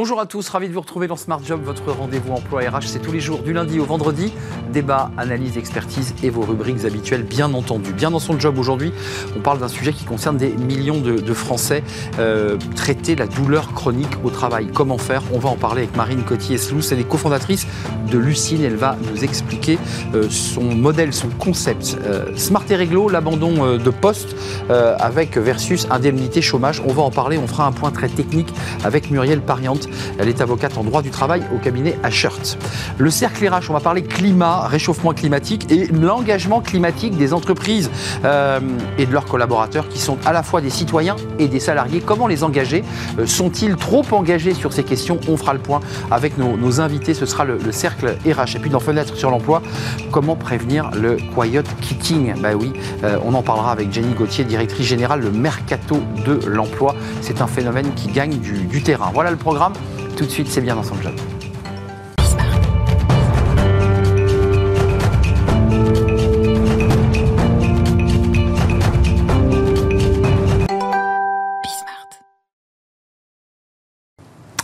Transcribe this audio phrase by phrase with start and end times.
[0.00, 2.82] Bonjour à tous, ravi de vous retrouver dans Smart Job, votre rendez-vous emploi RH.
[2.82, 4.32] C'est tous les jours, du lundi au vendredi.
[4.72, 7.92] Débat, analyse, expertise et vos rubriques habituelles, bien entendu.
[7.92, 8.92] Bien dans son job aujourd'hui,
[9.36, 11.82] on parle d'un sujet qui concerne des millions de, Français.
[12.20, 14.68] Euh, traiter la douleur chronique au travail.
[14.72, 15.24] Comment faire?
[15.32, 16.92] On va en parler avec Marine Cotier-Slous.
[16.92, 17.66] Elle est cofondatrice
[18.08, 18.62] de Lucine.
[18.62, 19.80] Elle va nous expliquer
[20.14, 21.98] euh, son modèle, son concept.
[22.04, 24.36] Euh, Smart et réglo, l'abandon de poste
[24.68, 26.80] avec versus indemnité chômage.
[26.86, 27.36] On va en parler.
[27.36, 28.48] On fera un point très technique
[28.84, 29.87] avec Muriel Pariante
[30.18, 32.58] elle est avocate en droit du travail au cabinet Ashert.
[32.98, 37.90] Le cercle RH, on va parler climat, réchauffement climatique et l'engagement climatique des entreprises
[38.24, 38.60] euh,
[38.98, 42.00] et de leurs collaborateurs qui sont à la fois des citoyens et des salariés.
[42.04, 42.84] Comment les engager?
[43.18, 45.18] Euh, Sont-ils trop engagés sur ces questions?
[45.28, 45.80] On fera le point
[46.10, 47.14] avec nos, invités.
[47.14, 48.56] Ce sera le, cercle RH.
[48.56, 49.62] Et puis dans Fenêtre sur l'emploi,
[50.10, 52.34] comment prévenir le quiet quitting?
[52.40, 52.72] Bah oui,
[53.04, 56.94] euh, on en parlera avec Jenny Gauthier, directrice générale le mercato de l'emploi.
[57.20, 59.10] C'est un phénomène qui gagne du terrain.
[59.12, 59.72] Voilà le programme.
[60.18, 61.14] Tout de suite, c'est bien dans son job.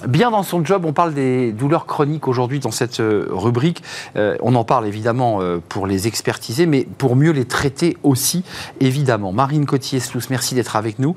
[0.08, 3.82] Bien dans son job, on parle des douleurs chroniques aujourd'hui dans cette euh, rubrique.
[4.16, 8.44] Euh, on en parle évidemment euh, pour les expertiser, mais pour mieux les traiter aussi,
[8.80, 9.32] évidemment.
[9.32, 11.14] Marine Cotier-Slous, merci d'être avec nous,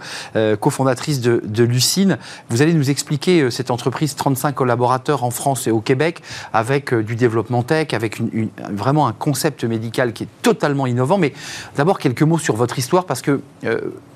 [0.59, 2.17] cofondatrice de, Lucine.
[2.49, 6.21] Vous allez nous expliquer cette entreprise, 35 collaborateurs en France et au Québec,
[6.53, 8.21] avec du développement tech, avec
[8.69, 11.17] vraiment un concept médical qui est totalement innovant.
[11.17, 11.33] Mais
[11.75, 13.41] d'abord, quelques mots sur votre histoire, parce que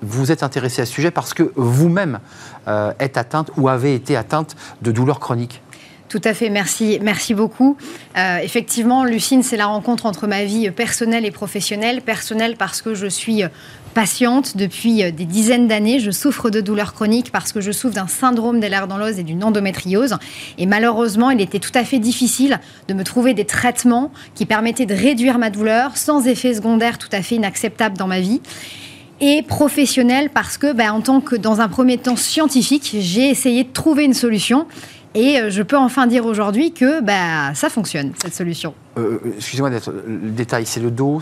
[0.01, 2.19] vous êtes intéressé à ce sujet, parce que vous-même
[2.99, 5.61] êtes atteinte ou avez été atteinte de douleurs chroniques
[6.11, 7.77] tout à fait, merci, merci beaucoup.
[8.17, 12.01] Euh, effectivement, Lucine, c'est la rencontre entre ma vie personnelle et professionnelle.
[12.01, 13.43] Personnelle parce que je suis
[13.93, 16.01] patiente depuis des dizaines d'années.
[16.01, 19.19] Je souffre de douleurs chroniques parce que je souffre d'un syndrome des lèvres dans l'os
[19.19, 20.17] et d'une endométriose.
[20.57, 24.85] Et malheureusement, il était tout à fait difficile de me trouver des traitements qui permettaient
[24.85, 28.41] de réduire ma douleur sans effet secondaire tout à fait inacceptable dans ma vie
[29.21, 33.63] et professionnel parce que, ben, en tant que dans un premier temps scientifique, j'ai essayé
[33.63, 34.67] de trouver une solution.
[35.13, 38.73] Et euh, je peux enfin dire aujourd'hui que bah, ça fonctionne, cette solution.
[38.97, 41.21] Euh, euh, excusez-moi d'être le détail, c'est le dos,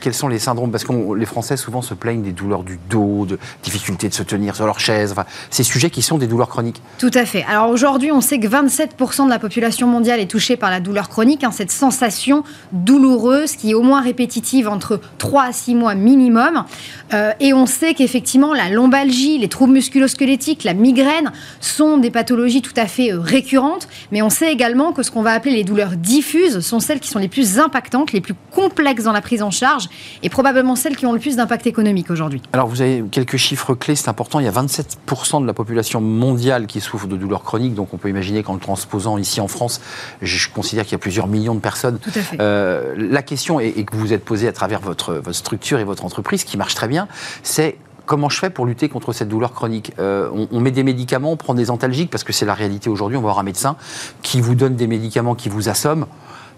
[0.00, 0.70] quels sont les syndromes?
[0.70, 4.22] Parce que les Français souvent se plaignent des douleurs du dos, de difficulté de se
[4.22, 5.14] tenir sur leur chaise,
[5.50, 6.80] ces sujets qui sont des douleurs chroniques.
[6.98, 7.44] Tout à fait.
[7.44, 11.10] Alors aujourd'hui, on sait que 27% de la population mondiale est touchée par la douleur
[11.10, 15.94] chronique, hein, cette sensation douloureuse qui est au moins répétitive entre 3 à 6 mois
[15.94, 16.64] minimum.
[17.12, 22.62] Euh, et on sait qu'effectivement, la lombalgie, les troubles musculosquelettiques, la migraine sont des pathologies
[22.62, 25.96] tout à fait récurrentes, mais on sait également que ce qu'on va appeler les douleurs
[25.96, 29.50] diffuses sont celles qui sont les plus impactantes, les plus complexes dans la prise en
[29.50, 29.88] charge
[30.22, 32.40] et probablement celles qui ont le plus d'impact économique aujourd'hui.
[32.52, 34.40] Alors vous avez quelques chiffres clés, c'est important.
[34.40, 37.96] Il y a 27% de la population mondiale qui souffre de douleurs chroniques, donc on
[37.96, 39.80] peut imaginer qu'en le transposant ici en France,
[40.22, 41.98] je considère qu'il y a plusieurs millions de personnes.
[41.98, 42.40] Tout à fait.
[42.40, 45.78] Euh, la question est, et que vous vous êtes posée à travers votre, votre structure
[45.78, 47.08] et votre entreprise, qui marche très bien,
[47.42, 47.76] c'est
[48.06, 49.92] comment je fais pour lutter contre cette douleur chronique?
[49.98, 53.16] Euh, on, met des médicaments, on prend des antalgiques, parce que c'est la réalité aujourd'hui,
[53.16, 53.76] on va voir un médecin
[54.22, 56.06] qui vous donne des médicaments qui vous assomment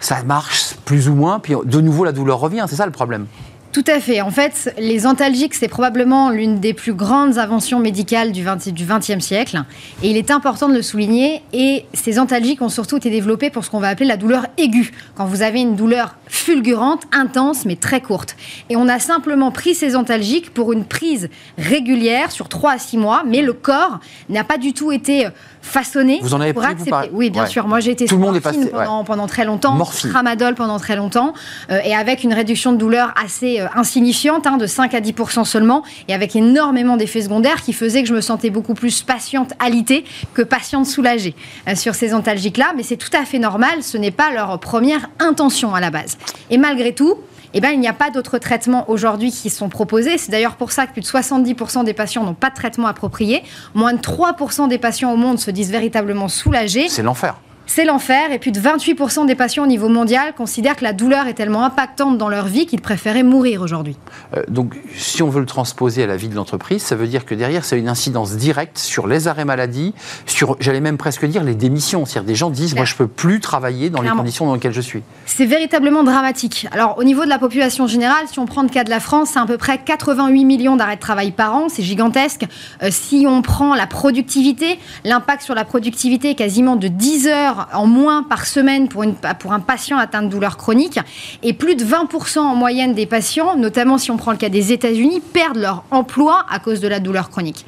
[0.02, 3.26] ça marche plus ou moins, puis de nouveau la douleur revient, c'est ça le problème.
[3.72, 4.20] Tout à fait.
[4.20, 9.64] En fait, les antalgiques, c'est probablement l'une des plus grandes inventions médicales du XXe siècle.
[10.02, 11.42] Et il est important de le souligner.
[11.54, 14.92] Et ces antalgiques ont surtout été développés pour ce qu'on va appeler la douleur aiguë.
[15.14, 18.36] Quand vous avez une douleur fulgurante, intense, mais très courte.
[18.68, 22.98] Et on a simplement pris ces antalgiques pour une prise régulière sur 3 à 6
[22.98, 23.22] mois.
[23.26, 25.28] Mais le corps n'a pas du tout été
[25.62, 27.10] façonné vous en avez pour pris, accepter.
[27.12, 27.66] oui, bien sûr.
[27.66, 30.10] Moi, j'ai été Tout le monde est passé, pendant, pendant, très longtemps, Morphine.
[30.10, 31.32] tramadol pendant très longtemps,
[31.70, 35.14] euh, et avec une réduction de douleur assez euh, insignifiante, hein, de 5 à 10
[35.44, 39.52] seulement, et avec énormément d'effets secondaires qui faisaient que je me sentais beaucoup plus patiente
[39.58, 41.34] alitée que patiente soulagée
[41.68, 42.72] euh, sur ces antalgiques-là.
[42.76, 46.18] Mais c'est tout à fait normal, ce n'est pas leur première intention à la base.
[46.50, 47.16] Et malgré tout,
[47.54, 50.18] eh ben, il n'y a pas d'autres traitements aujourd'hui qui sont proposés.
[50.18, 53.42] C'est d'ailleurs pour ça que plus de 70% des patients n'ont pas de traitement approprié.
[53.74, 56.88] Moins de 3% des patients au monde se disent véritablement soulagés.
[56.88, 57.36] C'est l'enfer.
[57.66, 61.26] C'est l'enfer et plus de 28% des patients au niveau mondial considèrent que la douleur
[61.26, 63.96] est tellement impactante dans leur vie qu'ils préféraient mourir aujourd'hui.
[64.36, 67.24] Euh, donc si on veut le transposer à la vie de l'entreprise, ça veut dire
[67.24, 69.94] que derrière, c'est une incidence directe sur les arrêts maladie,
[70.26, 72.04] sur, j'allais même presque dire, les démissions.
[72.04, 74.74] C'est-à-dire des gens disent, moi je ne peux plus travailler dans les conditions dans lesquelles
[74.74, 75.02] je suis.
[75.26, 76.66] C'est véritablement dramatique.
[76.72, 79.30] Alors au niveau de la population générale, si on prend le cas de la France,
[79.32, 82.44] c'est à peu près 88 millions d'arrêts de travail par an, c'est gigantesque.
[82.82, 87.51] Euh, si on prend la productivité, l'impact sur la productivité est quasiment de 10 heures
[87.72, 89.04] en moins par semaine pour,
[89.38, 90.98] pour un patient atteint de douleurs chroniques.
[91.42, 94.72] Et plus de 20% en moyenne des patients, notamment si on prend le cas des
[94.72, 97.64] États-Unis, perdent leur emploi à cause de la douleur chronique.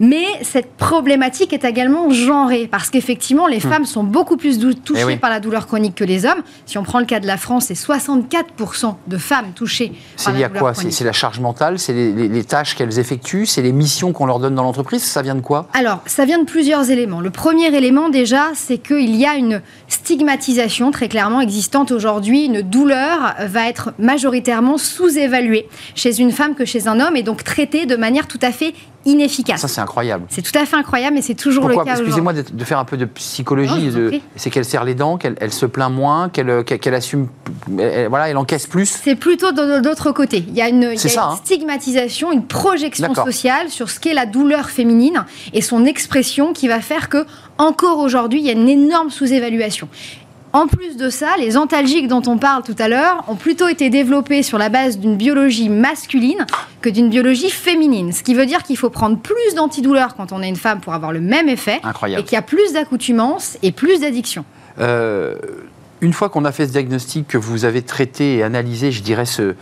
[0.00, 3.60] Mais cette problématique est également genrée, parce qu'effectivement, les hmm.
[3.60, 6.42] femmes sont beaucoup plus touchées eh par la douleur chronique que les hommes.
[6.66, 9.98] Si on prend le cas de la France, c'est 64% de femmes touchées par la
[9.98, 10.14] douleur chronique.
[10.16, 10.74] C'est lié à quoi?
[10.74, 11.78] C'est la charge mentale?
[11.78, 13.46] C'est les, tâches qu'elles effectuent?
[13.46, 15.02] C'est les missions qu'on leur donne dans l'entreprise?
[15.02, 15.68] Ça vient de quoi?
[15.72, 17.20] Alors, ça vient de plusieurs éléments.
[17.20, 22.46] Le premier élément, déjà, c'est qu'il y a une stigmatisation très clairement existante aujourd'hui.
[22.46, 27.44] Une douleur va être majoritairement sous-évaluée chez une femme que chez un homme et donc
[27.44, 29.60] traitée de manière tout à fait inefficace.
[29.60, 30.24] Ça, c'est incroyable.
[30.28, 31.96] C'est tout à fait incroyable, mais c'est toujours le cas.
[31.96, 33.90] Excusez-moi de, faire un peu de psychologie.
[34.36, 37.28] c'est qu'elle serre les dents, qu'elle se plaint moins, qu'elle qu'elle assume,
[37.68, 38.86] voilà, elle encaisse plus.
[38.86, 40.44] C'est plutôt de l'autre côté.
[40.48, 41.36] Il y a une, hein.
[41.44, 46.80] stigmatisation, une projection sociale sur ce qu'est la douleur féminine et son expression qui va
[46.80, 47.26] faire que
[47.58, 49.88] encore aujourd'hui, il y a une énorme sous-évaluation.
[50.54, 53.90] En plus de ça, les antalgiques dont on parle tout à l'heure ont plutôt été
[53.90, 56.46] développés sur la base d'une biologie masculine
[56.80, 58.12] que d'une biologie féminine.
[58.12, 60.94] Ce qui veut dire qu'il faut prendre plus d'antidouleurs quand on est une femme pour
[60.94, 61.80] avoir le même effet.
[61.82, 62.22] Incroyable.
[62.22, 64.44] Et qu'il y a plus d'accoutumance et plus d'addiction.
[64.78, 65.34] Euh,
[66.04, 69.24] une fois qu'on a fait ce diagnostic, que vous avez traité et analysé, je dirais,
[69.24, 69.54] ce,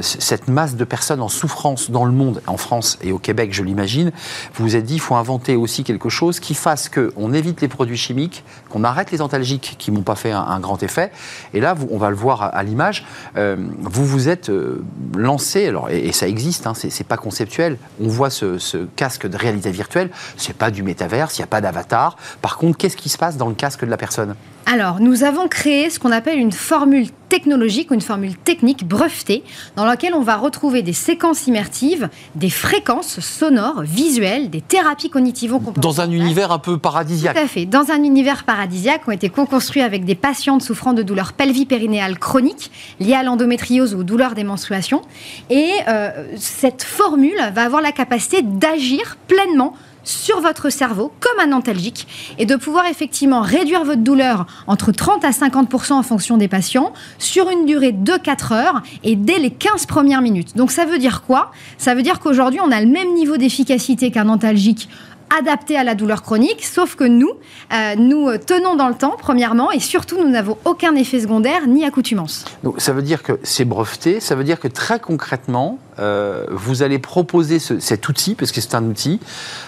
[0.00, 3.64] cette masse de personnes en souffrance dans le monde, en France et au Québec, je
[3.64, 4.12] l'imagine,
[4.54, 7.66] vous vous êtes dit, il faut inventer aussi quelque chose qui fasse qu'on évite les
[7.66, 11.10] produits chimiques, qu'on arrête les antalgiques qui n'ont pas fait un, grand effet.
[11.52, 13.04] Et là, on va le voir à, l'image,
[13.36, 14.84] euh, vous vous êtes euh,
[15.16, 19.36] lancé, alors, et, ça existe, hein, c'est pas conceptuel, on voit ce, ce casque de
[19.36, 22.16] réalité virtuelle, c'est pas du métaverse, il n'y a pas d'avatar.
[22.40, 24.36] Par contre, qu'est-ce qui se passe dans le casque de la personne?
[24.70, 29.42] Alors, nous avons créé ce qu'on appelle une formule technologique ou une formule technique brevetée
[29.76, 35.62] dans laquelle on va retrouver des séquences immersives, des fréquences sonores, visuelles, des thérapies cognitivo
[35.78, 37.34] Dans un univers un peu paradisiaque.
[37.34, 37.64] Tout à fait.
[37.64, 42.70] Dans un univers paradisiaque, ont été co-construits avec des patientes souffrant de douleurs pelvipérinéales chroniques
[43.00, 45.00] liées à l'endométriose ou aux douleurs des menstruations.
[45.48, 49.72] Et euh, cette formule va avoir la capacité d'agir pleinement
[50.08, 52.06] sur votre cerveau comme un antalgique
[52.38, 56.92] et de pouvoir effectivement réduire votre douleur entre 30 à 50% en fonction des patients
[57.18, 60.56] sur une durée de 4 heures et dès les 15 premières minutes.
[60.56, 61.52] Donc ça veut dire quoi?
[61.76, 64.88] Ça veut dire qu'aujourd'hui on a le même niveau d'efficacité qu'un antalgique
[65.36, 67.32] adapté à la douleur chronique, sauf que nous,
[67.72, 71.84] euh, nous tenons dans le temps, premièrement, et surtout, nous n'avons aucun effet secondaire ni
[71.84, 72.44] accoutumance.
[72.62, 76.82] Donc, ça veut dire que c'est breveté, ça veut dire que très concrètement, euh, vous
[76.82, 79.20] allez proposer cet outil, parce que c'est un outil,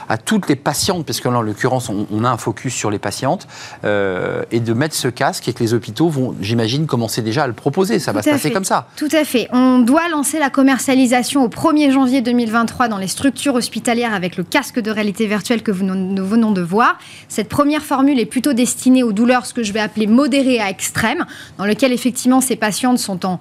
[0.08, 2.98] à toutes les patientes, parce que là, en l'occurrence, on, a un focus sur les
[2.98, 3.46] patientes,
[3.84, 7.46] euh, et de mettre ce casque et que les hôpitaux vont, j'imagine, commencer déjà à
[7.46, 7.98] le proposer.
[7.98, 8.88] Ça va se passer comme ça.
[8.96, 9.48] Tout à fait.
[9.52, 14.44] On doit lancer la commercialisation au 1er janvier 2023 dans les structures hospitalières avec le
[14.44, 16.98] casque de réalité virtuelle que nous venons de voir.
[17.28, 20.70] Cette première formule est plutôt destinée aux douleurs, ce que je vais appeler modérées à
[20.70, 21.26] extrêmes,
[21.58, 23.40] dans lequel effectivement ces patientes sont en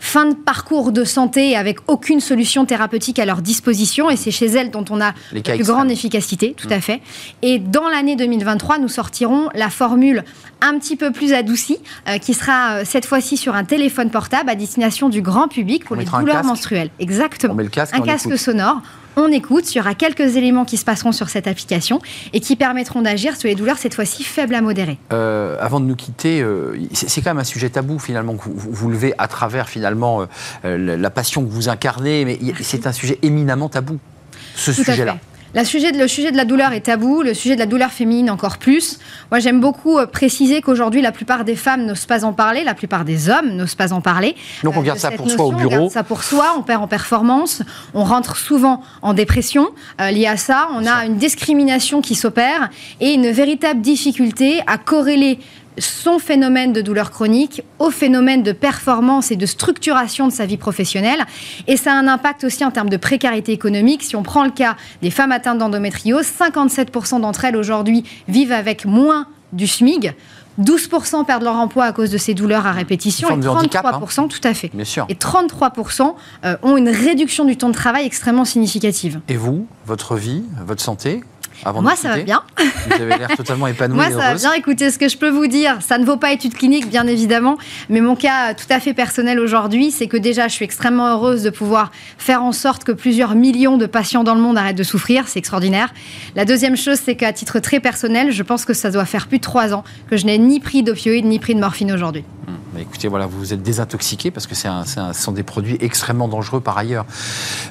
[0.00, 4.10] fin de parcours de santé avec aucune solution thérapeutique à leur disposition.
[4.10, 6.82] Et c'est chez elles dont on a la plus grande efficacité, tout à mm.
[6.82, 7.00] fait.
[7.42, 10.24] Et dans l'année 2023, nous sortirons la formule
[10.60, 11.78] un petit peu plus adoucie,
[12.08, 15.84] euh, qui sera euh, cette fois-ci sur un téléphone portable à destination du grand public
[15.84, 16.90] pour les douleurs menstruelles.
[16.98, 17.56] Exactement.
[17.56, 18.82] un casque sonore
[19.16, 19.74] on écoute.
[19.74, 22.00] Il y aura quelques éléments qui se passeront sur cette application
[22.32, 24.98] et qui permettront d'agir sur les douleurs, cette fois-ci faibles à modérées.
[25.12, 28.90] Euh, avant de nous quitter, euh, c'est quand même un sujet tabou finalement que vous,
[28.90, 30.26] levez à travers finalement
[30.64, 33.98] euh, la passion que vous incarnez, mais c'est un sujet éminemment tabou,
[34.54, 35.18] ce sujet-là
[35.64, 38.58] sujet le sujet de la douleur est tabou, le sujet de la douleur féminine encore
[38.58, 38.98] plus.
[39.30, 42.74] Moi, j'aime beaucoup euh, préciser qu'aujourd'hui, la plupart des femmes n'osent pas en parler, la
[42.74, 44.36] plupart des hommes n'osent pas en parler.
[44.62, 45.74] Donc on garde ça pour soi au bureau.
[45.74, 47.62] On garde ça pour soi, on perd en performance,
[47.94, 49.68] on rentre souvent en dépression
[50.00, 50.68] euh, liée à ça.
[50.74, 52.68] On a une discrimination qui s'opère
[53.00, 55.38] et une véritable difficulté à corréler
[55.80, 60.56] son phénomène de douleur chronique au phénomène de performance et de structuration de sa vie
[60.56, 61.24] professionnelle.
[61.66, 64.02] Et ça a un impact aussi en termes de précarité économique.
[64.02, 68.84] Si on prend le cas des femmes atteintes d'endométriose, 57% d'entre elles aujourd'hui vivent avec
[68.84, 70.14] moins du SMIG.
[70.60, 74.28] 12% perdent leur emploi à cause de ces douleurs à répétition et 33%, hein.
[74.28, 74.72] tout à fait.
[75.08, 79.20] Et 33% euh, ont une réduction du temps de travail extrêmement significative.
[79.28, 81.22] Et vous, votre vie, votre santé,
[81.80, 82.42] moi, ça va bien.
[82.86, 83.96] Vous avez l'air totalement épanoui.
[83.96, 84.52] Moi, ça va bien.
[84.54, 87.58] Écoutez, ce que je peux vous dire, ça ne vaut pas étude clinique, bien évidemment,
[87.88, 91.42] mais mon cas tout à fait personnel aujourd'hui, c'est que déjà, je suis extrêmement heureuse
[91.42, 94.82] de pouvoir faire en sorte que plusieurs millions de patients dans le monde arrêtent de
[94.82, 95.28] souffrir.
[95.28, 95.92] C'est extraordinaire.
[96.34, 99.38] La deuxième chose, c'est qu'à titre très personnel, je pense que ça doit faire plus
[99.38, 102.24] de trois ans que je n'ai ni pris d'opioïdes ni pris de morphine aujourd'hui.
[102.46, 105.76] Hum, bah, écoutez, voilà, vous vous êtes désintoxiqué parce que c'est ce sont des produits
[105.80, 107.06] extrêmement dangereux par ailleurs.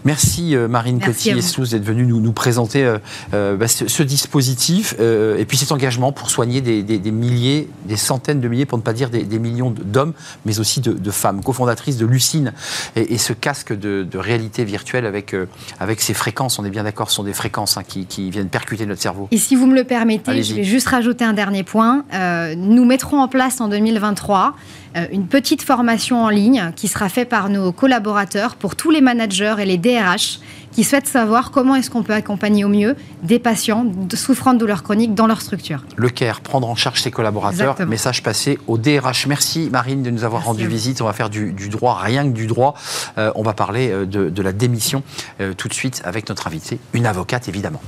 [0.05, 2.97] Merci euh, Marine Coty-Essous d'être venue nous, nous présenter euh,
[3.33, 8.47] euh, bah, ce, dispositif et puis cet engagement pour soigner des, milliers, des centaines de
[8.47, 10.13] milliers, pour ne pas dire des, millions d'hommes,
[10.45, 11.41] mais aussi de, femmes.
[11.43, 12.53] Cofondatrice de Lucine
[12.95, 15.35] et, ce casque de, réalité virtuelle avec,
[15.79, 18.49] avec ces fréquences, on est bien d'accord, ce sont des fréquences hein, qui, qui, viennent
[18.49, 19.27] percuter notre cerveau.
[19.31, 22.03] Et si vous me le permettez, je vais juste rajouter un dernier point.
[22.55, 24.55] nous mettrons en place en 2023
[24.97, 29.01] euh, une petite formation en ligne qui sera faite par nos collaborateurs pour tous les
[29.01, 30.39] managers et les DRH
[30.71, 34.83] qui souhaitent savoir comment est-ce qu'on peut accompagner au mieux des patients souffrant de douleurs
[34.83, 35.85] chroniques dans leur structure.
[35.95, 37.75] Le CARE, prendre en charge ses collaborateurs.
[37.87, 39.27] Message passé au DRH.
[39.27, 41.01] Merci Marine de nous avoir rendu visite.
[41.01, 42.75] On va faire du, droit, rien que du droit.
[43.17, 45.03] Euh, on va parler euh, de, la démission
[45.57, 47.81] tout de suite avec notre invitée, une avocate évidemment.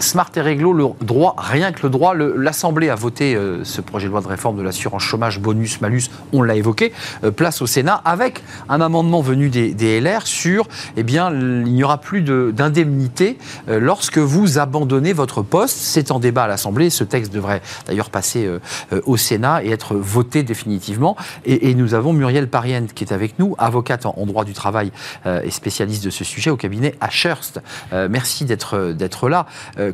[0.00, 2.14] Smart et réglo, le droit, rien que le droit.
[2.14, 6.04] L'Assemblée a voté euh, ce projet de loi de réforme de l'assurance chômage, bonus, malus,
[6.32, 6.92] on l'a évoqué,
[7.24, 11.82] euh, place au Sénat, avec un amendement venu des, LR sur, eh bien, il n'y
[11.82, 13.38] aura plus d'indemnité
[13.68, 15.76] euh, lorsque vous abandonnez votre poste.
[15.78, 16.90] C'est en débat à l'Assemblée.
[16.90, 18.48] Ce texte devrait d'ailleurs passer
[19.06, 21.16] au Sénat et être voté définitivement.
[21.44, 24.90] Et, nous avons Muriel Parienne qui est avec nous, avocate en, droit du travail
[25.26, 27.60] et spécialiste de ce sujet au cabinet Ashurst.
[27.92, 29.46] merci d'être là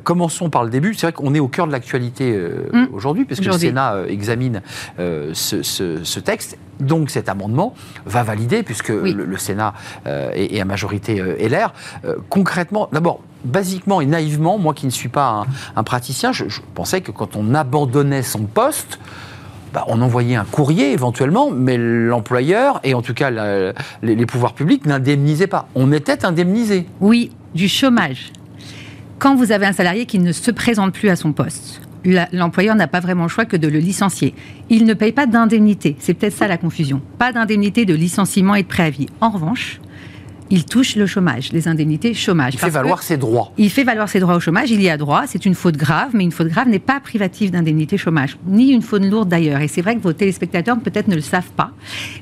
[0.02, 0.94] commençons par le début.
[0.94, 2.86] C'est vrai qu'on est au cœur de l'actualité euh, mmh.
[2.92, 4.62] aujourd'hui, puisque le Sénat euh, examine
[4.98, 6.58] euh, ce, texte.
[6.80, 7.74] Donc cet amendement
[8.04, 9.74] va valider, puisque le, Sénat
[10.06, 11.72] est, à majorité LR.
[12.28, 15.46] concrètement, d'abord, basiquement et naïvement, moi qui ne suis pas
[15.76, 18.98] un, praticien, je, pensais que quand on abandonnait son poste,
[19.72, 23.72] bah, on envoyait un courrier éventuellement, mais l'employeur, et en tout cas les,
[24.02, 25.68] les pouvoirs publics, n'indemnisaient pas.
[25.76, 26.86] On était indemnisé.
[27.00, 28.32] Oui, du chômage
[29.24, 31.80] quand vous avez un salarié qui ne se présente plus à son poste,
[32.30, 34.34] l'employeur n'a pas vraiment le choix que de le licencier.
[34.68, 35.96] Il ne paye pas d'indemnité.
[35.98, 37.00] C'est peut-être ça la confusion.
[37.18, 39.06] Pas d'indemnité de licenciement et de préavis.
[39.22, 39.80] En revanche,
[40.50, 42.54] il touche le chômage, les indemnités chômage.
[42.54, 43.52] Il fait valoir ses droits.
[43.56, 46.10] Il fait valoir ses droits au chômage, il y a droit, c'est une faute grave,
[46.12, 49.60] mais une faute grave n'est pas privative d'indemnité chômage, ni une faute lourde d'ailleurs.
[49.60, 51.70] Et c'est vrai que vos téléspectateurs peut-être ne le savent pas,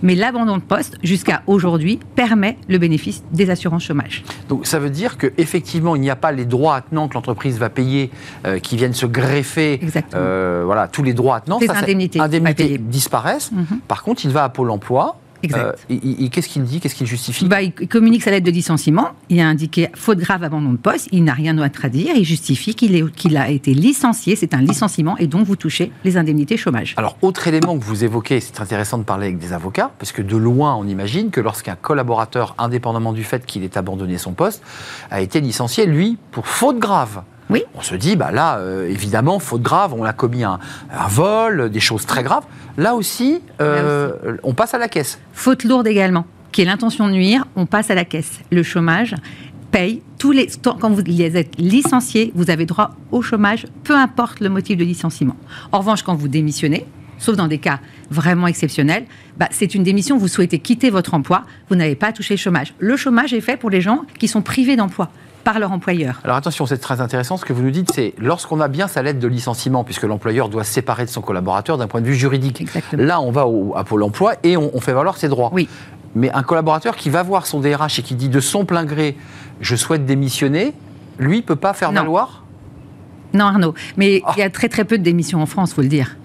[0.02, 4.22] mais l'abandon de poste, jusqu'à aujourd'hui, permet le bénéfice des assurances chômage.
[4.48, 7.70] Donc ça veut dire qu'effectivement, il n'y a pas les droits attenants que l'entreprise va
[7.70, 8.10] payer,
[8.46, 9.80] euh, qui viennent se greffer,
[10.14, 11.58] euh, voilà, tous les droits attenants.
[11.60, 13.52] Les indemnités, indemnités disparaissent.
[13.52, 13.80] Mhm.
[13.88, 15.78] Par contre, il va à Pôle emploi Exact.
[15.90, 19.10] Euh, qu'est-ce qu'il dit Qu'est-ce qu'il justifie bah, Il communique sa lettre de licenciement.
[19.28, 21.08] Il a indiqué faute grave abandon de poste.
[21.12, 22.14] Il n'a rien d'autre à dire.
[22.16, 24.36] Il justifie qu'il a été licencié.
[24.36, 26.94] C'est un licenciement et donc vous touchez les indemnités chômage.
[26.96, 30.22] Alors, autre élément que vous évoquez, c'est intéressant de parler avec des avocats, parce que
[30.22, 34.62] de loin, on imagine que lorsqu'un collaborateur, indépendamment du fait qu'il ait abandonné son poste,
[35.10, 37.22] a été licencié, lui, pour faute grave.
[37.52, 37.62] Oui.
[37.74, 40.58] On se dit, bah là, euh, évidemment, faute grave, on a commis un,
[41.08, 42.44] vol, des choses très graves.
[42.78, 45.20] Là aussi, euh, on passe à la caisse.
[45.34, 48.40] Faute lourde également, qui est l'intention de nuire, on passe à la caisse.
[48.50, 49.14] Le chômage
[49.70, 54.48] paye tous les quand vous êtes licencié, vous avez droit au chômage, peu importe le
[54.48, 55.36] motif de licenciement.
[55.72, 56.86] En revanche, quand vous démissionnez,
[57.18, 57.80] sauf dans des cas
[58.10, 59.04] vraiment exceptionnels,
[59.36, 62.74] bah, c'est une démission, vous souhaitez quitter votre emploi, vous n'avez pas touché le chômage.
[62.78, 65.10] Le chômage est fait pour les gens qui sont privés d'emploi
[65.42, 66.20] par leur employeur.
[66.24, 67.36] Alors attention, c'est très intéressant.
[67.36, 70.48] Ce que vous nous dites, c'est lorsqu'on a bien sa lettre de licenciement, puisque l'employeur
[70.48, 72.64] doit se séparer de son collaborateur d'un point de vue juridique.
[72.92, 75.50] Là, on va au, à Pôle emploi et on, fait valoir ses droits.
[75.52, 75.68] Oui.
[76.14, 79.16] Mais un collaborateur qui va voir son DRH et qui dit de son plein gré,
[79.60, 80.74] je souhaite démissionner,
[81.18, 82.44] lui, ne peut pas faire valoir?
[83.34, 83.74] Non, Arnaud.
[83.96, 86.16] Mais il y a très très peu de démissions en France, faut le dire.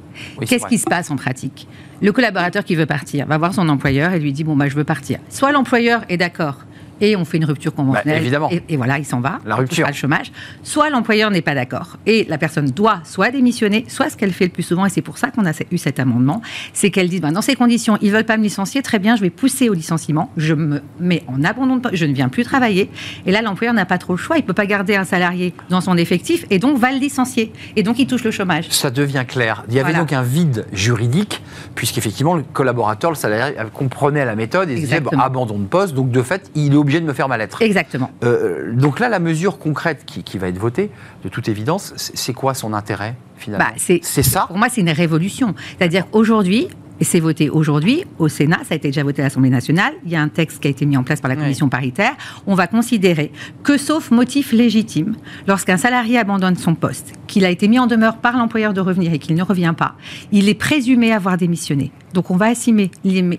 [0.46, 1.68] Qu'est-ce qui se passe en pratique?
[2.02, 4.76] Le collaborateur qui veut partir va voir son employeur et lui dit bon bah je
[4.76, 5.20] veux partir.
[5.30, 6.58] Soit l'employeur est d'accord
[7.01, 8.18] et on fait une rupture conventionnelle.
[8.18, 8.50] Bah, évidemment.
[8.51, 9.39] Et, voilà, il s'en va.
[9.46, 9.86] La rupture.
[9.86, 10.32] Pas le chômage.
[10.63, 14.46] Soit l'employeur n'est pas d'accord et la personne doit soit démissionner, soit ce qu'elle fait
[14.46, 16.42] le plus souvent, et c'est pour ça qu'on a eu cet amendement,
[16.74, 19.22] c'est qu'elle dit ben, dans ces conditions, ils veulent pas me licencier, très bien, je
[19.22, 22.89] vais pousser au licenciement, je me mets en abandon, de, je ne viens plus travailler.
[23.25, 25.82] Et là, l'employeur n'a pas trop le choix, il peut pas garder un salarié dans
[25.82, 27.51] son effectif et donc va le licencier.
[27.75, 28.70] Et donc il touche le chômage.
[28.70, 29.63] Ça devient clair.
[29.70, 31.42] Il y avait donc un vide juridique,
[31.75, 36.22] puisqu'effectivement, le collaborateur, le salarié, comprenait la méthode et disait abandon de poste, donc de
[36.22, 37.62] fait, il est obligé de me faire ma lettre.
[37.62, 38.12] Exactement.
[38.24, 40.89] Euh, donc là, la mesure concrète qui, va être votée,
[41.24, 43.65] de toute évidence, c'est quoi son intérêt finalement?
[43.67, 44.46] Bah, C'est ça?
[44.48, 45.53] Pour moi, c'est une révolution.
[45.77, 49.50] C'est-à-dire aujourd'hui, et c'est voté aujourd'hui au Sénat, ça a été déjà voté à l'Assemblée
[49.50, 49.94] nationale.
[50.06, 52.13] Il y a un texte qui a été mis en place par la commission paritaire.
[52.48, 53.32] On va considérer
[53.63, 55.15] que, sauf motif légitime,
[55.46, 59.13] lorsqu'un salarié abandonne son poste, qu'il a été mis en demeure par l'employeur de revenir
[59.13, 59.96] et qu'il ne revient pas,
[60.32, 61.91] il est présumé avoir démissionné.
[62.13, 62.89] Donc on va assimiler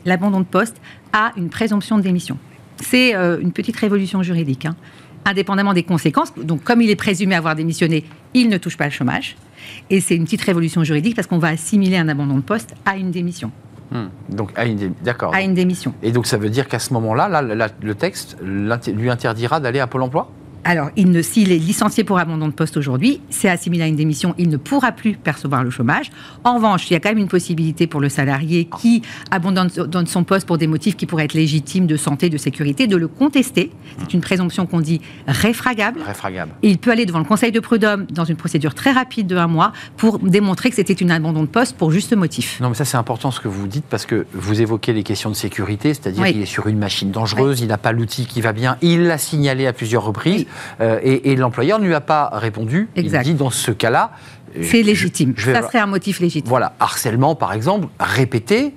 [0.05, 0.77] l'abandon de poste
[1.13, 2.39] à une présomption de démission.
[2.81, 4.77] C'est euh, une petite révolution juridique, hein.
[5.25, 6.33] indépendamment des conséquences.
[6.35, 8.05] Donc, comme il est présumé avoir démissionné,
[8.35, 9.37] il ne touche pas le chômage.
[9.91, 12.97] Et c'est une petite révolution juridique parce qu'on va assimiler un abandon de poste à
[12.97, 13.51] une démission.
[13.91, 14.09] Hmm.
[14.29, 15.35] Donc à une, d'accord.
[15.35, 15.95] À une démission.
[16.03, 19.87] Et donc ça veut dire qu'à ce moment-là, là, le texte lui interdira d'aller à
[19.87, 20.31] Pôle Emploi?
[20.65, 20.91] Alors,
[21.23, 24.57] s'il est licencié pour abandon de poste aujourd'hui, c'est assimilé à une démission, il ne
[24.57, 26.11] pourra plus percevoir le chômage.
[26.45, 30.25] En revanche, il y a quand même une possibilité pour le salarié qui abandonne son
[30.25, 33.71] poste pour des motifs qui pourraient être légitimes de santé, de sécurité, de le contester.
[33.99, 36.01] C'est une présomption qu'on dit réfragable.
[36.03, 36.53] Réfragable.
[36.63, 39.37] Et il peut aller devant le Conseil de prud'homme dans une procédure très rapide de
[39.37, 42.61] un mois pour démontrer que c'était une abandon de poste pour juste motif.
[42.61, 45.31] Non, mais ça c'est important ce que vous dites parce que vous évoquez les questions
[45.31, 48.53] de sécurité, c'est-à-dire qu'il est sur une machine dangereuse, il n'a pas l'outil qui va
[48.53, 50.47] bien, il l'a signalé à plusieurs reprises.
[50.81, 52.89] Euh, et, l'employeur ne lui a pas répondu.
[52.97, 54.13] Il dit dans ce cas-là.
[54.63, 55.35] C'est légitime.
[55.37, 56.49] ça serait un motif légitime.
[56.49, 58.75] Voilà, harcèlement par exemple, répété,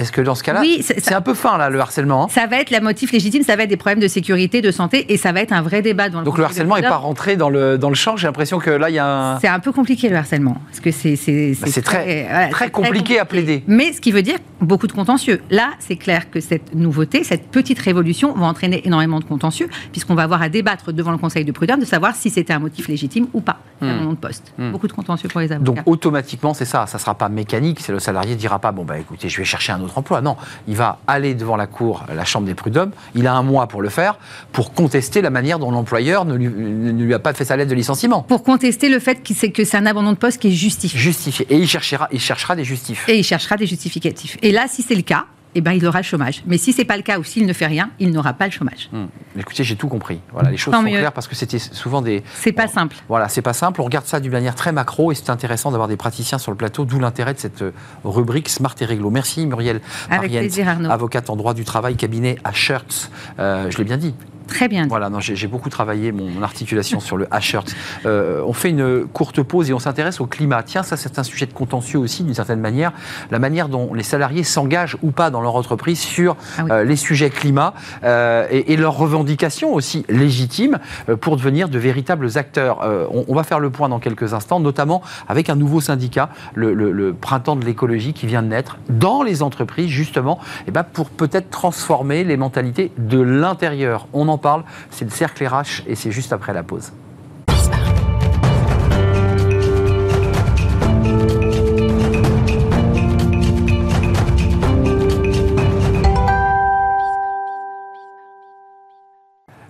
[0.00, 2.46] est-ce que dans ce cas-là, oui, c'est un peu fin là le harcèlement hein Ça
[2.46, 5.16] va être la motif légitime, ça va être des problèmes de sécurité, de santé, et
[5.16, 6.24] ça va être un vrai débat dans le.
[6.24, 8.16] Donc le harcèlement n'est pas rentré dans le dans le champ.
[8.16, 9.40] J'ai l'impression que là il y a un.
[9.40, 13.24] C'est un peu compliqué le harcèlement, parce que c'est c'est bah, très très, compliqué à
[13.24, 13.62] plaider.
[13.66, 15.40] Mais ce qui veut dire beaucoup de contentieux.
[15.50, 20.14] Là, c'est clair que cette nouveauté, cette petite révolution, va entraîner énormément de contentieux, puisqu'on
[20.14, 22.88] va avoir à débattre devant le Conseil de prud'homme de savoir si c'était un motif
[22.88, 24.10] légitime ou pas, un hmm.
[24.10, 24.52] de poste.
[24.58, 24.72] Hmm.
[24.72, 25.64] Beaucoup de contentieux pour les avocats.
[25.64, 26.86] Donc automatiquement, c'est ça.
[26.86, 27.80] Ça sera pas mécanique.
[27.80, 30.20] C'est le salarié dira pas bon bah écoutez, je vais chercher un autre emploi.
[30.20, 30.36] Non,
[30.68, 33.82] il va aller devant la cour, la chambre des prud'hommes, il a un mois pour
[33.82, 34.18] le faire,
[34.52, 38.22] pour contester la manière dont l'employeur ne, lui, a pas fait sa lettre de licenciement.
[38.22, 40.98] Pour contester le fait que c'est, que c'est un abandon de poste qui est justifié.
[40.98, 41.46] Justifié.
[41.50, 43.08] Et il cherchera, il cherchera des justifs.
[43.08, 44.36] Et il cherchera des justificatifs.
[44.42, 46.42] Et là, si c'est le cas, eh ben, il aura le chômage.
[46.46, 48.46] Mais si ce n'est pas le cas ou s'il ne fait rien, il n'aura pas
[48.46, 48.88] le chômage.
[48.92, 49.06] Hmm.
[49.38, 50.20] Écoutez, j'ai tout compris.
[50.32, 52.22] Voilà, les choses sont claires parce que c'était souvent des.
[52.34, 52.96] C'est pas simple.
[53.08, 53.80] Voilà, c'est pas simple.
[53.80, 56.56] On regarde ça d'une manière très macro et c'est intéressant d'avoir des praticiens sur le
[56.56, 57.72] plateau, d'où l'intérêt de cette euh,
[58.04, 59.10] rubrique Smart et Réglo.
[59.10, 59.80] Merci Muriel.
[60.08, 60.90] Avec plaisir, Arnaud.
[60.90, 63.10] Avocate en droit du travail, cabinet à Shirts.
[63.38, 64.14] Euh, je l'ai bien dit.
[64.50, 64.86] Très bien.
[64.88, 67.72] Voilà, j'ai beaucoup travaillé mon, articulation sur le H-shirt.
[68.04, 70.62] Euh, on fait une courte pause et on s'intéresse au climat.
[70.64, 72.92] Tiens, ça c'est un sujet de contentieux aussi d'une certaine manière.
[73.30, 76.96] La manière dont les salariés s'engagent ou pas dans leur entreprise sur ah euh, les
[76.96, 80.78] sujets climat euh, et, leurs revendications aussi légitimes
[81.20, 82.80] pour devenir de véritables acteurs.
[83.10, 87.56] On, va faire le point dans quelques instants, notamment avec un nouveau syndicat, le, printemps
[87.56, 91.50] de l'écologie qui vient de naître dans les entreprises justement, et eh ben pour peut-être
[91.50, 94.08] transformer les mentalités de l'intérieur.
[94.14, 96.92] On en parle, c'est le cercle RH et c'est juste après la pause.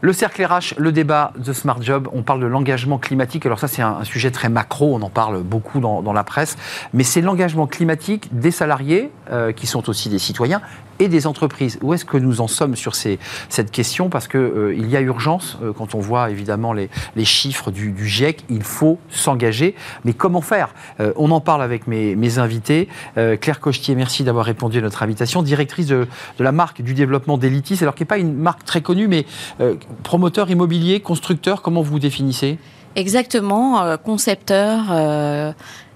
[0.03, 3.45] Le cercle RH, le débat de Smart Job, on parle de l'engagement climatique.
[3.45, 6.57] Alors ça, c'est un, sujet très macro, on en parle beaucoup dans, la presse,
[6.95, 10.63] mais c'est l'engagement climatique des salariés, euh, qui sont aussi des citoyens,
[11.01, 11.79] et des entreprises.
[11.83, 14.09] Où est-ce que nous en sommes sur cette question?
[14.09, 16.89] Parce qu'il euh, y a urgence, euh, quand on voit évidemment les,
[17.25, 19.75] chiffres du, GIEC, il faut s'engager.
[20.05, 20.75] Mais comment faire?
[21.17, 22.89] On en parle avec mes, invités.
[23.15, 26.07] Claire Cochetier, merci d'avoir répondu à notre invitation, directrice de,
[26.39, 29.27] la marque du développement d'Elitis, alors qui n'est pas une marque très connue, mais
[30.03, 32.59] promoteur immobilier, constructeur, comment vous définissez?
[32.97, 35.53] Exactement, euh, concepteur, euh,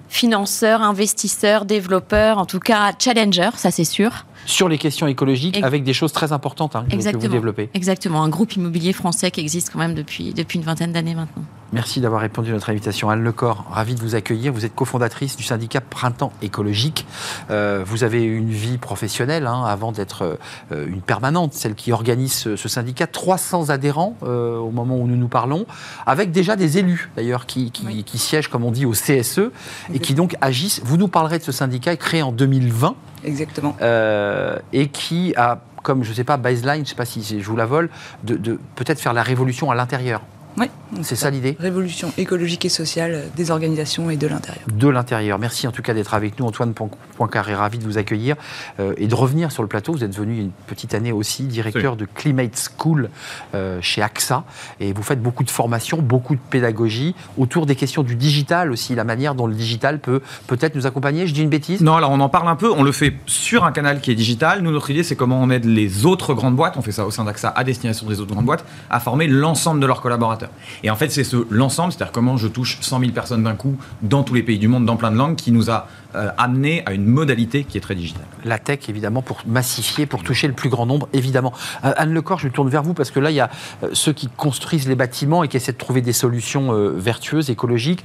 [0.08, 5.84] financeur, investisseur, développeur, en tout cas challenger, ça c'est sûr sur les questions écologiques avec
[5.84, 7.70] des choses très importantes hein, que, vous développez.
[7.74, 11.44] Exactement, un groupe immobilier français qui existe quand même depuis, depuis une vingtaine d'années maintenant.
[11.74, 13.10] Merci d'avoir répondu à notre invitation.
[13.10, 14.52] Anne Lecor, ravi de vous accueillir.
[14.52, 17.04] Vous êtes cofondatrice du syndicat Printemps écologique.
[17.50, 20.38] Euh, vous avez une vie professionnelle hein, avant d'être
[20.70, 23.08] euh, une permanente, celle qui organise ce, syndicat.
[23.08, 25.66] 300 adhérents euh, au moment où nous nous parlons,
[26.06, 29.50] avec déjà des élus d'ailleurs qui, qui, siègent, comme on dit, au CSE
[29.92, 30.80] et qui donc agissent.
[30.84, 32.94] Vous nous parlerez de ce syndicat créé en 2020.
[33.24, 33.76] Exactement.
[33.80, 37.22] Euh, et qui a comme, je ne sais pas, baseline, je ne sais pas si
[37.22, 37.90] je vous la vole,
[38.24, 40.22] de, de peut-être faire la révolution à l'intérieur.
[40.56, 40.66] Oui.
[41.02, 44.64] C'est ça l'idée Révolution écologique et sociale des organisations et de l'intérieur.
[44.72, 45.38] De l'intérieur.
[45.38, 46.46] Merci en tout cas d'être avec nous.
[46.46, 46.72] Antoine
[47.16, 48.36] Poincaré, ravi de vous accueillir
[48.78, 49.92] euh, et de revenir sur le plateau.
[49.92, 53.10] Vous êtes venu une petite année aussi, directeur de Climate School
[53.54, 54.44] euh, chez AXA.
[54.78, 58.94] Et vous faites beaucoup de formations, beaucoup de pédagogie autour des questions du digital aussi,
[58.94, 61.26] la manière dont le digital peut peut-être nous accompagner.
[61.26, 61.80] Je dis une bêtise?
[61.80, 62.70] Non, alors on en parle un peu.
[62.70, 64.62] On le fait sur un canal qui est digital.
[64.62, 67.10] Nous, notre idée, c'est comment on aide les autres grandes boîtes, on fait ça au
[67.10, 70.43] sein d'AXA à destination des autres grandes boîtes, à former l'ensemble de leurs collaborateurs.
[70.82, 73.76] Et en fait, c'est ce l'ensemble, c'est-à-dire comment je touche 100 000 personnes d'un coup
[74.02, 76.82] dans tous les pays du monde, dans plein de langues, qui nous a euh, amené
[76.86, 78.24] à une modalité qui est très digitale.
[78.44, 81.52] La tech, évidemment, pour massifier, pour toucher le plus grand nombre, évidemment.
[81.84, 83.50] Euh, Anne Lecor, je me tourne vers vous parce que là, il y a
[83.82, 88.04] euh, ceux qui construisent les bâtiments et qui essaient de trouver des solutions vertueuses, écologiques.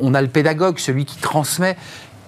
[0.00, 1.76] on a le pédagogue, celui qui transmet.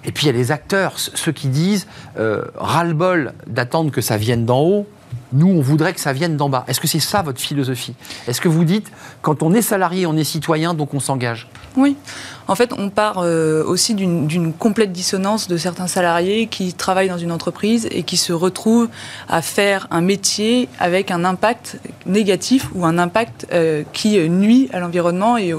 [0.05, 4.45] Et puis il y a les acteurs, ceux qui disent ras-le-bol d'attendre que ça vienne
[4.45, 4.87] d'en haut
[5.33, 6.63] nous, on voudrait que ça vienne d'en bas.
[6.67, 7.95] Est-ce que c'est ça votre philosophie?
[8.27, 8.91] Est-ce que vous dites,
[9.21, 11.47] quand on est salarié, on est citoyen, donc on s'engage?
[11.75, 11.97] Oui.
[12.47, 17.17] En fait, on part euh, aussi d'une complète dissonance de certains salariés qui travaillent dans
[17.17, 18.89] une entreprise et qui se retrouvent
[19.27, 24.79] à faire un métier avec un impact négatif ou un impact euh, qui nuit à
[24.79, 25.53] l'environnement et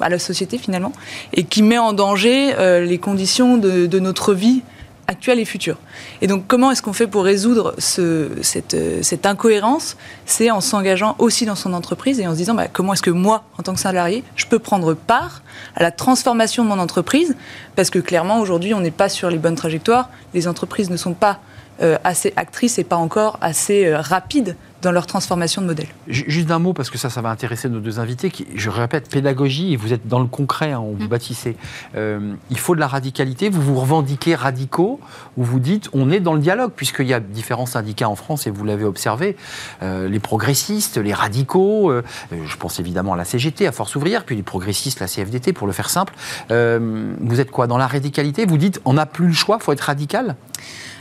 [0.00, 0.92] à la société finalement,
[1.32, 4.62] et qui met en danger euh, les conditions de notre vie
[5.06, 5.76] actuelle et future.
[6.20, 9.96] Et donc, comment est-ce qu'on fait pour résoudre cette, cette, incohérence?
[10.26, 13.10] C'est en s'engageant aussi dans son entreprise et en se disant bah, comment est-ce que
[13.10, 15.42] moi, en tant que salarié, je peux prendre part
[15.76, 17.36] à la transformation de mon entreprise?
[17.76, 20.10] Parce que clairement, aujourd'hui, on n'est pas sur les bonnes trajectoires.
[20.32, 21.40] Les entreprises ne sont pas
[21.82, 25.88] euh, assez actrices et pas encore assez euh, rapides dans leur transformation de modèle.
[26.06, 28.30] Juste d'un mot, parce que ça, ça va intéresser nos deux invités.
[28.30, 31.08] Qui, je répète, pédagogie, et vous êtes dans le concret, hein, on vous mm.
[31.08, 31.56] bâtissez.
[31.96, 33.48] Euh, il faut de la radicalité.
[33.48, 35.00] Vous vous revendiquez radicaux,
[35.36, 38.46] ou vous dites on est dans le dialogue, puisqu'il y a différents syndicats en France,
[38.46, 39.36] et vous l'avez observé.
[39.82, 44.24] Euh, les progressistes, les radicaux, euh, je pense évidemment à la CGT, à Force ouvrière,
[44.24, 46.14] puis les progressistes, la CFDT, pour le faire simple.
[46.50, 48.44] vous êtes quoi Dans la radicalité?
[48.46, 50.36] Vous dites on n'a plus le choix, il faut être radical?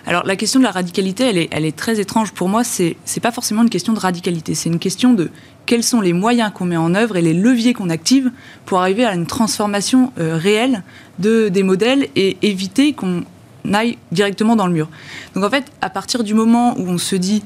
[0.06, 2.64] Alors la question de la radicalité, elle est, très étrange pour moi.
[2.64, 5.30] C'est n'est pas forcément une question de radicalité, c'est une question de
[5.66, 8.32] quels sont les moyens qu'on met en œuvre et les leviers qu'on active
[8.66, 10.84] pour arriver à une transformation euh, réelle
[11.20, 13.24] de, des modèles et éviter qu'on
[13.72, 14.90] aille directement dans le mur.
[15.36, 17.44] Donc en fait, à partir du moment où on se dit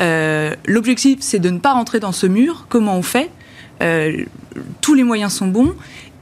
[0.00, 3.30] euh, l'objectif c'est de ne pas rentrer dans ce mur, comment on fait?
[3.82, 4.24] Euh,
[4.80, 5.74] Tous les moyens sont bons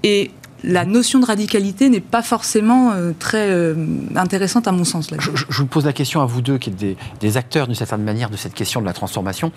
[0.02, 0.30] et
[0.64, 3.74] la notion de radicalité n'est pas forcément euh, très euh,
[4.16, 5.10] intéressante à mon sens.
[5.18, 8.30] Je, vous pose la question à vous deux, qui êtes des, acteurs d'une certaine manière
[8.30, 9.52] de cette question de la transformation.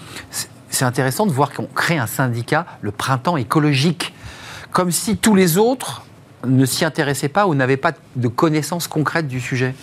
[0.69, 4.13] C'est intéressant de voir qu'on crée un syndicat, le printemps écologique,
[4.71, 6.03] comme si tous les autres
[6.47, 9.73] ne s'y intéressaient pas ou n'avaient pas de connaissances concrètes du sujet.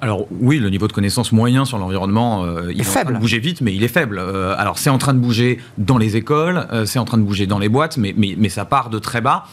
[0.00, 2.98] Alors oui, le niveau de connaissance moyen sur l'environnement, euh, il est, faible.
[2.98, 4.20] En train de bouger vite, mais il est faible.
[4.56, 7.58] alors c'est en train de bouger dans les écoles, c'est en train de bouger dans
[7.58, 9.46] les boîtes, mais, mais, mais ça part de très bas.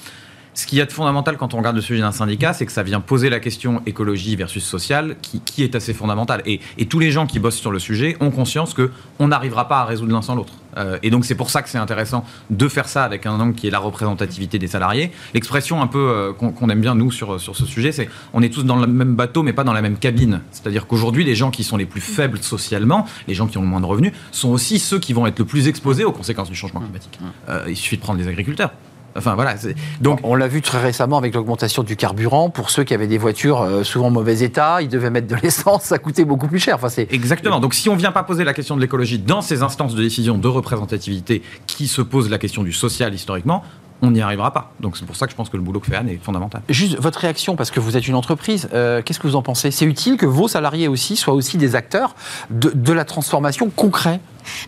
[0.55, 2.71] Ce qu'il y a de fondamental quand on regarde le sujet d'un syndicat, c'est que
[2.71, 6.41] ça vient poser la question écologie versus sociale, qui, est assez fondamentale.
[6.45, 9.85] Et, tous les gens qui bossent sur le sujet ont conscience qu'on n'arrivera pas à
[9.85, 10.53] résoudre l'un sans l'autre.
[10.77, 13.53] Euh, et donc c'est pour ça que c'est intéressant de faire ça avec un angle
[13.53, 15.11] qui est la représentativité des salariés.
[15.33, 18.49] L'expression un peu euh, qu'on aime bien nous sur, sur ce sujet, c'est on est
[18.49, 20.41] tous dans le même bateau mais pas dans la même cabine.
[20.51, 23.67] C'est-à-dire qu'aujourd'hui les gens qui sont les plus faibles socialement, les gens qui ont le
[23.67, 26.55] moins de revenus, sont aussi ceux qui vont être le plus exposés aux conséquences du
[26.55, 27.19] changement climatique.
[27.49, 28.71] Euh, il suffit de prendre les agriculteurs.
[29.17, 29.55] Enfin voilà.
[30.01, 32.49] Donc on l'a vu très récemment avec l'augmentation du carburant.
[32.49, 35.35] Pour ceux qui avaient des voitures euh, souvent en mauvais état, ils devaient mettre de
[35.35, 36.75] l'essence, ça coûtait beaucoup plus cher.
[36.75, 37.59] Enfin, c'est exactement.
[37.59, 40.37] Donc si on vient pas poser la question de l'écologie dans ces instances de décision
[40.37, 43.63] de représentativité qui se posent la question du social historiquement,
[44.01, 44.73] on n'y arrivera pas.
[44.79, 46.61] Donc c'est pour ça que je pense que le boulot que fait Anne est fondamental.
[46.69, 49.71] Juste votre réaction, parce que vous êtes une entreprise, euh, qu'est-ce que vous en pensez?
[49.71, 52.15] C'est utile que vos salariés aussi soient aussi des acteurs
[52.49, 54.21] de, de la transformation concrète?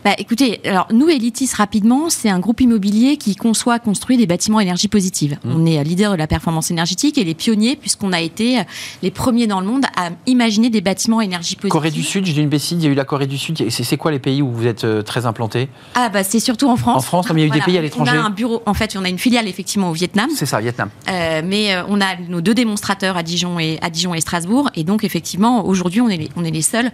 [0.03, 4.59] Bah, écoutez, alors nous, Elitis, rapidement, c'est un groupe immobilier qui conçoit, construit des bâtiments
[4.59, 5.37] énergie positive.
[5.43, 5.51] Mmh.
[5.55, 8.61] On est leader de la performance énergétique et les pionniers, puisqu'on a été
[9.01, 11.71] les premiers dans le monde à imaginer des bâtiments énergie positive.
[11.71, 13.69] Corée du Sud, j'ai dit une bêtise, il y a eu la Corée du Sud.
[13.69, 16.75] C'est quoi les pays où vous êtes euh, très implanté Ah, bah, c'est surtout en
[16.75, 16.97] France.
[16.97, 18.11] En France, mais il y a eu des pays à l'étranger.
[18.13, 20.29] On a un bureau, en fait, on a une filiale effectivement au Vietnam.
[20.35, 20.89] C'est ça, Vietnam.
[21.09, 24.69] Euh, mais euh, on a nos deux démonstrateurs à Dijon et, à Dijon et Strasbourg.
[24.75, 26.91] Et donc, effectivement, aujourd'hui, on, est on est les seuls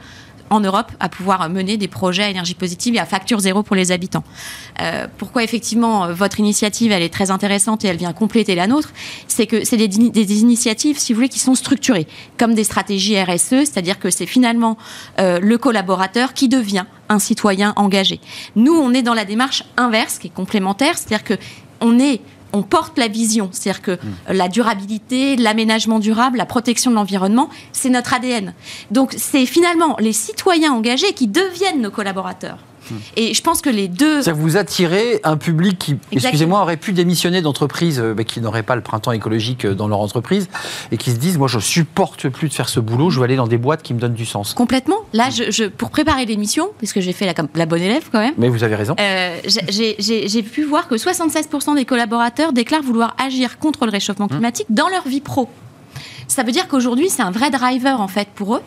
[0.50, 3.76] en Europe à pouvoir mener des projets à énergie positive et à facture zéro pour
[3.76, 4.24] les habitants.
[4.82, 8.90] Euh, pourquoi effectivement votre initiative elle est très intéressante et elle vient compléter la nôtre,
[9.28, 13.22] c'est que c'est des, des, initiatives, si vous voulez, qui sont structurées comme des stratégies
[13.22, 14.78] RSE, c'est-à-dire que c'est finalement
[15.20, 18.20] euh, le collaborateur qui devient un citoyen engagé.
[18.56, 21.36] Nous, on est dans la démarche inverse, qui est complémentaire, c'est-à-dire que
[21.82, 22.22] on est
[22.54, 24.34] on porte la vision, c'est-à-dire que hmm.
[24.34, 28.54] la durabilité, l'aménagement durable, la protection de l'environnement, c'est notre ADN.
[28.92, 32.60] Donc c'est finalement les citoyens engagés qui deviennent nos collaborateurs.
[32.90, 32.96] Hmm.
[33.16, 34.22] Et je pense que les deux.
[34.22, 38.76] Ça vous attirez un public qui, excusez-moi, aurait pu démissionner d'entreprise euh, qui n'aurait pas
[38.76, 40.50] le printemps écologique euh, dans leur entreprise
[40.92, 43.36] et qui se disent Moi, je supporte plus de faire ce boulot, je veux aller
[43.36, 44.54] dans des boîtes qui me donnent du sens.
[44.54, 44.98] Complètement.
[45.14, 48.34] Là, je, pour préparer l'émission, puisque j'ai fait la, bonne élève quand même.
[48.38, 48.96] Mais vous avez raison.
[49.00, 54.30] Euh, j'ai pu voir que 76% des collaborateurs déclarent vouloir agir contre le réchauffement hmm.
[54.30, 55.50] climatique dans leur vie pro.
[56.28, 58.62] Ça veut dire qu'aujourd'hui, c'est un vrai driver en fait pour eux.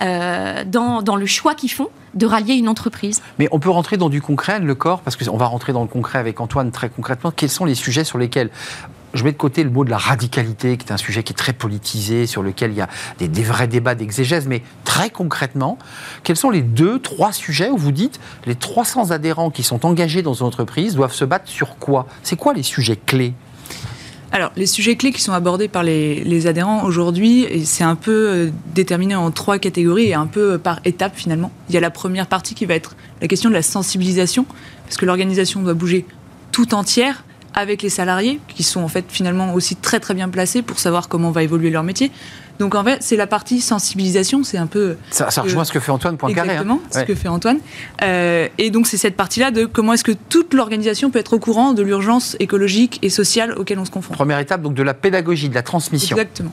[0.00, 3.22] Dans, dans, le choix qu'ils font de rallier une entreprise.
[3.38, 5.88] Mais on peut rentrer dans du concret, le corps, parce qu'on va rentrer dans le
[5.88, 7.30] concret avec Antoine très concrètement.
[7.30, 8.50] Quels sont les sujets sur lesquels
[9.14, 11.36] je mets de côté le mot de la radicalité, qui est un sujet qui est
[11.36, 15.78] très politisé, sur lequel il y a des, vrais débats d'exégèse, mais très concrètement,
[16.24, 20.22] quels sont les deux, trois sujets où vous dites les 300 adhérents qui sont engagés
[20.22, 22.06] dans une entreprise doivent se battre sur quoi?
[22.22, 23.34] C'est quoi les sujets clés?
[24.34, 28.50] Alors, les sujets clés qui sont abordés par les, adhérents aujourd'hui, c'est un peu euh,
[28.74, 31.52] déterminé en trois catégories et un peu par étapes finalement.
[31.68, 34.44] Il y a la première partie qui va être la question de la sensibilisation,
[34.86, 36.04] parce que l'organisation doit bouger
[36.50, 37.22] tout entière
[37.54, 41.08] avec les salariés, qui sont en fait finalement aussi très très bien placés pour savoir
[41.08, 42.10] comment va évoluer leur métier.
[42.58, 44.96] Donc en fait, c'est la partie sensibilisation, c'est un peu...
[45.10, 46.50] Ça, ça rejoint ce que fait Antoine Poincaré.
[46.50, 46.52] Hein.
[46.52, 47.58] Exactement, ce que fait Antoine.
[48.02, 51.38] Euh, et donc c'est cette partie-là de comment est-ce que toute l'organisation peut être au
[51.38, 54.16] courant de l'urgence écologique et sociale auquel on se confronte.
[54.16, 56.16] Première étape, donc de la pédagogie, de la transmission.
[56.16, 56.52] Exactement.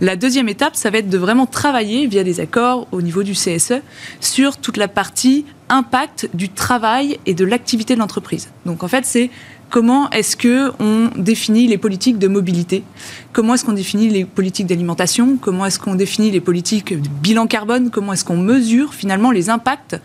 [0.00, 3.32] La deuxième étape, ça va être de vraiment travailler via des accords au niveau du
[3.32, 3.74] CSE
[4.20, 8.50] sur toute la partie impact du travail et de l'activité de l'entreprise.
[8.66, 9.30] Donc en fait, c'est
[9.72, 12.84] comment est-ce que on définit les politiques de mobilité?
[13.32, 15.38] Comment est-ce qu'on définit les politiques d'alimentation?
[15.40, 17.90] Comment est-ce qu'on définit les politiques de bilan carbone?
[17.90, 19.96] Comment est-ce qu'on mesure finalement les impacts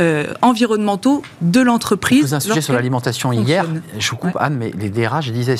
[0.00, 2.22] euh, environnementaux de l'entreprise.
[2.22, 3.64] Je vous un sujet sur l'alimentation hier.
[3.96, 5.56] Je vous coupe, Anne, mais les DRH disaient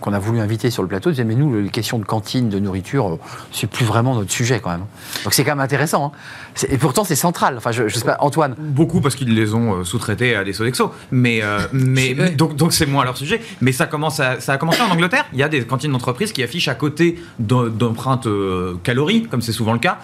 [0.00, 2.58] qu'on a voulu inviter sur le plateau disaient mais nous les questions de cantine de
[2.58, 3.18] nourriture euh,
[3.52, 4.84] c'est plus vraiment notre sujet quand même.
[5.24, 6.66] Donc c'est quand même intéressant hein.
[6.68, 7.56] et pourtant c'est central.
[7.56, 8.54] Enfin je, sais pas Antoine.
[8.58, 12.72] Beaucoup parce qu'ils les ont euh, sous-traités à des Sodexo mais euh, mais donc donc
[12.72, 13.40] c'est moins leur sujet.
[13.60, 15.26] Mais ça commence à, ça a commencé en Angleterre.
[15.32, 18.28] Il y a des cantines d'entreprise qui affichent à côté d'empreintes
[18.82, 19.98] calories comme c'est souvent le cas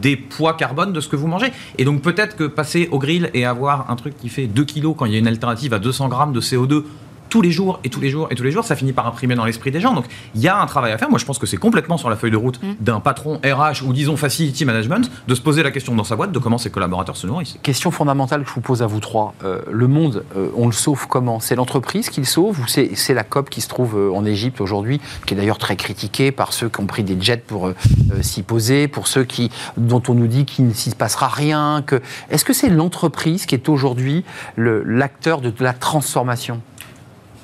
[0.00, 1.52] des poids carbone de ce que vous mangez.
[1.78, 4.94] Et donc peut-être que passer au grill et avoir un truc qui fait 2 kilos
[4.96, 6.84] quand il y a une alternative à 200 grammes de CO2
[7.28, 9.34] tous les jours et tous les jours et tous les jours, ça finit par imprimer
[9.34, 9.94] dans l'esprit des gens.
[9.94, 11.10] Donc il y a un travail à faire.
[11.10, 12.74] Moi, je pense que c'est complètement sur la feuille de route mm.
[12.80, 16.32] d'un patron RH ou disons facility management de se poser la question dans sa boîte
[16.32, 17.58] de comment ses collaborateurs se nourrissent.
[17.62, 19.34] Question fondamentale que je vous pose à vous trois.
[19.44, 21.40] Euh, le monde, euh, on le sauve comment?
[21.40, 24.60] C'est l'entreprise qui le sauve ou c'est la COP qui se trouve euh, en Égypte
[24.60, 27.72] aujourd'hui, qui est d'ailleurs très critiquée par ceux qui ont pris des jets pour
[28.20, 32.00] s'y poser, pour ceux qui, dont on nous dit qu'il ne s'y passera rien que...
[32.30, 34.24] Est-ce que c'est l'entreprise qui est aujourd'hui
[34.56, 36.60] l'acteur de la transformation?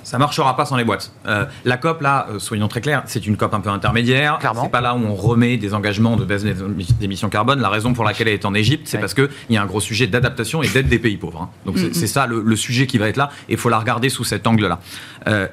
[0.02, 1.12] Ça marchera pas sans les boîtes.
[1.26, 4.38] Euh, la COP, là, euh, soyons très clairs, c'est une COP un peu intermédiaire.
[4.40, 6.54] C'est pas là où on remet des engagements de baisse des
[7.00, 7.60] émissions carbone.
[7.60, 9.80] La raison pour laquelle elle est en Égypte, c'est parce qu'il y a un gros
[9.80, 11.42] sujet d'adaptation et d'aide des pays pauvres.
[11.42, 11.50] Hein.
[11.66, 14.24] Donc c'est ça le, sujet qui va être là, et il faut la regarder sous
[14.24, 14.78] cet angle-là.
[15.26, 15.48] Euh,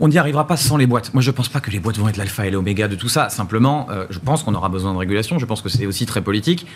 [0.00, 1.14] on n'y arrivera pas sans les boîtes.
[1.14, 3.08] Moi, je ne pense pas que les boîtes vont être l'alpha et l'oméga de tout
[3.08, 3.30] ça.
[3.30, 5.38] Simplement, je pense qu'on aura besoin de régulation.
[5.38, 6.66] Je pense que c'est aussi très politique.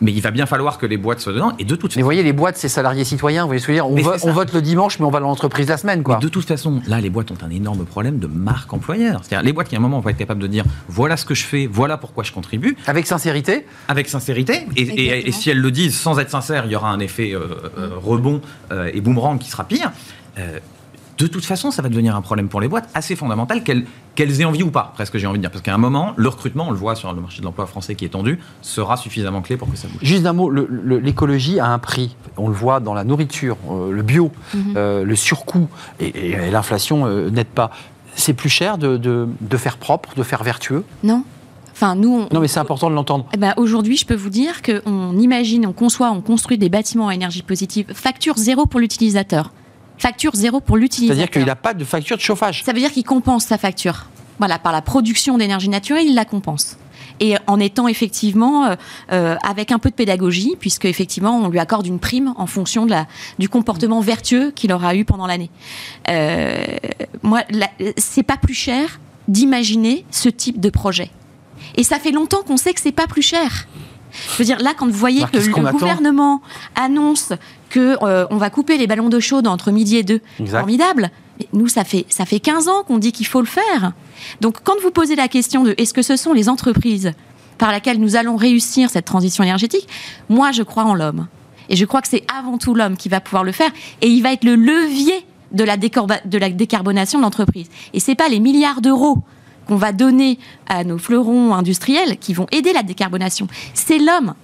[0.00, 1.52] Mais il va bien falloir que les boîtes soient dedans.
[1.58, 1.98] Et de toute façon.
[1.98, 3.42] Mais vous voyez, les boîtes, c'est salariés citoyens.
[3.42, 4.24] Vous voyez ce que je veux dire?
[4.24, 6.02] On, vote le dimanche, mais on va dans l'entreprise la semaine.
[6.02, 6.16] Quoi.
[6.16, 9.20] de toute façon, là, les boîtes ont un énorme problème de marque employeur.
[9.22, 11.34] C'est-à-dire, les boîtes qui, à un moment, vont être capables de dire voilà ce que
[11.34, 12.76] je fais, voilà pourquoi je contribue.
[12.86, 14.66] Avec sincérité Avec sincérité.
[14.76, 17.40] Et, si elles le disent sans être sincères, il y aura un effet euh,
[17.78, 18.40] euh, rebond
[18.72, 19.92] euh, et boomerang qui sera pire
[21.18, 24.44] de toute façon, ça va devenir un problème pour les boîtes assez fondamental qu'elles aient
[24.44, 25.50] envie ou pas, presque j'ai envie de dire.
[25.50, 27.94] Parce qu'à un moment, le recrutement, on le voit sur le marché de l'emploi français
[27.94, 30.00] qui est tendu, sera suffisamment clé pour que ça bouge.
[30.02, 32.16] Juste un mot, l'écologie a un prix.
[32.36, 34.74] On le voit dans la nourriture, euh, le bio, mhm.
[34.76, 35.68] euh, le surcoût,
[36.00, 37.70] et, l'inflation euh, n'aide pas.
[38.14, 40.84] C'est plus cher de, faire propre, de faire vertueux?
[41.02, 41.24] Non.
[41.72, 43.26] Enfin, nous, non, mais c'est important de l'entendre.
[43.34, 47.08] Eh ben, Aujourd'hui, je peux vous dire qu'on imagine, on conçoit, on construit des bâtiments
[47.08, 49.50] à énergie positive, facture zéro pour l'utilisateur
[49.98, 51.16] facture zéro pour l'utilisateur.
[51.16, 52.62] C'est-à-dire qu'il n'a pas de facture de chauffage.
[52.64, 54.06] Ça veut dire qu'il compense sa facture.
[54.38, 56.76] Voilà, par la production d'énergie naturelle, il la compense.
[57.20, 58.74] Et en étant effectivement euh,
[59.12, 62.84] euh, avec un peu de pédagogie, puisque effectivement on lui accorde une prime en fonction
[62.84, 63.06] de la,
[63.38, 65.50] du comportement vertueux qu'il aura eu pendant l'année.
[66.10, 66.62] Euh,
[67.22, 67.42] moi,
[67.96, 71.10] c'est pas plus cher d'imaginer ce type de projet.
[71.76, 73.66] Et ça fait longtemps qu'on sait que c'est pas plus cher.
[74.32, 76.40] Je veux dire, là, quand vous voyez que le gouvernement
[76.74, 77.32] annonce
[77.70, 81.10] que euh, on va couper les ballons d'eau chaude entre midi et deux, formidable.
[81.52, 83.92] nous, ça fait, ça fait 15 ans qu'on dit qu'il faut le faire.
[84.40, 87.12] Donc, quand vous posez la question de est-ce que ce sont les entreprises
[87.58, 89.88] par lesquelles nous allons réussir cette transition énergétique,
[90.28, 91.26] moi, je crois en l'homme.
[91.68, 93.70] Et je crois que c'est avant tout l'homme qui va pouvoir le faire.
[94.02, 97.68] Et il va être le levier de la, de la décarbonation de l'entreprise.
[97.92, 99.18] Et ce n'est pas les milliards d'euros
[99.66, 103.48] qu'on va donner à nos fleurons industriels qui vont aider la décarbonation.
[103.74, 104.34] C'est l'homme.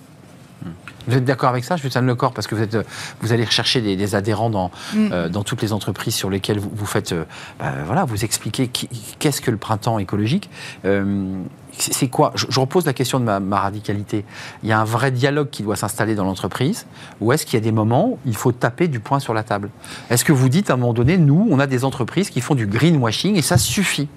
[1.06, 2.76] Vous êtes d'accord avec ça, Je le corps parce que vous, êtes,
[3.20, 5.08] vous allez rechercher des, adhérents dans, mm.
[5.12, 7.24] euh, dans toutes les entreprises sur lesquelles vous, faites, euh,
[7.58, 8.68] bah, voilà, vous expliquez
[9.18, 10.50] qu'est-ce que le printemps écologique.
[10.84, 11.42] Euh,
[11.78, 12.32] c'est quoi?
[12.34, 14.24] Je, repose la question de ma, ma, radicalité.
[14.62, 16.86] Il y a un vrai dialogue qui doit s'installer dans l'entreprise,
[17.20, 19.42] ou est-ce qu'il y a des moments où il faut taper du poing sur la
[19.42, 19.70] table?
[20.10, 22.54] Est-ce que vous dites à un moment donné, nous, on a des entreprises qui font
[22.54, 24.08] du greenwashing et ça suffit?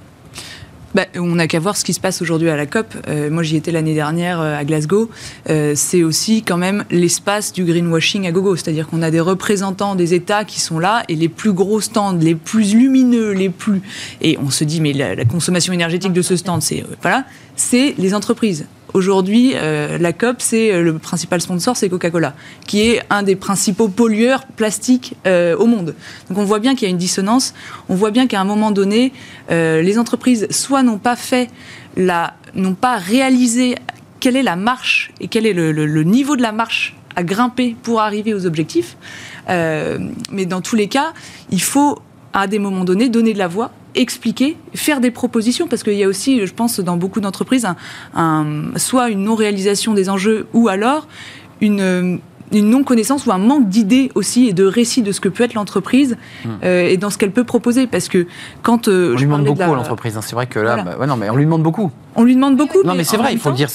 [0.96, 2.88] Bah, on n'a qu'à voir ce qui se passe aujourd'hui à la COP.
[3.10, 5.10] Euh, moi, j'y étais l'année dernière euh, à Glasgow.
[5.50, 8.56] Euh, c'est aussi quand même l'espace du greenwashing à gogo.
[8.56, 12.14] C'est-à-dire qu'on a des représentants des États qui sont là et les plus gros stands,
[12.14, 13.82] les plus lumineux, les plus.
[14.22, 16.86] Et on se dit, mais la, consommation énergétique de ce stand, c'est.
[17.02, 17.26] voilà,
[17.58, 22.34] c'est les entreprises Aujourd'hui, euh, la COP, c'est euh, le principal sponsor, c'est Coca-Cola,
[22.66, 25.96] qui est un des principaux pollueurs plastiques euh, au monde.
[26.30, 27.54] Donc on voit bien qu'il y a une dissonance.
[27.90, 29.12] On voit bien qu'à un moment donné,
[29.50, 31.50] les entreprises soit n'ont pas fait
[31.98, 33.76] n'ont pas réalisé
[34.22, 38.00] quelle est la marche et quel est le, niveau de la marche à grimper pour
[38.00, 38.96] arriver aux objectifs.
[39.50, 41.12] mais dans tous les cas,
[41.52, 42.00] il faut
[42.32, 46.04] à des moments donnés donner de la voix expliquer, faire des propositions, parce qu'il y
[46.04, 47.68] a aussi, je pense, dans beaucoup d'entreprises,
[48.76, 51.08] soit une non-réalisation des enjeux, ou alors
[51.62, 52.20] une
[52.52, 55.54] une non-connaissance ou un manque d'idées aussi et de récits de ce que peut être
[55.54, 56.50] l'entreprise hmm.
[56.64, 57.88] euh, et dans ce qu'elle peut proposer.
[57.88, 58.28] Parce que
[58.62, 58.88] quand.
[58.88, 60.22] Euh, on lui demande beaucoup à l'entreprise, hein.
[60.22, 60.84] c'est vrai que là.
[60.84, 61.92] Bah, non, mais on lui demande beaucoup.
[62.16, 62.82] On lui demande beaucoup.
[62.84, 63.70] Non, mais, c'est vrai, il faut le dire.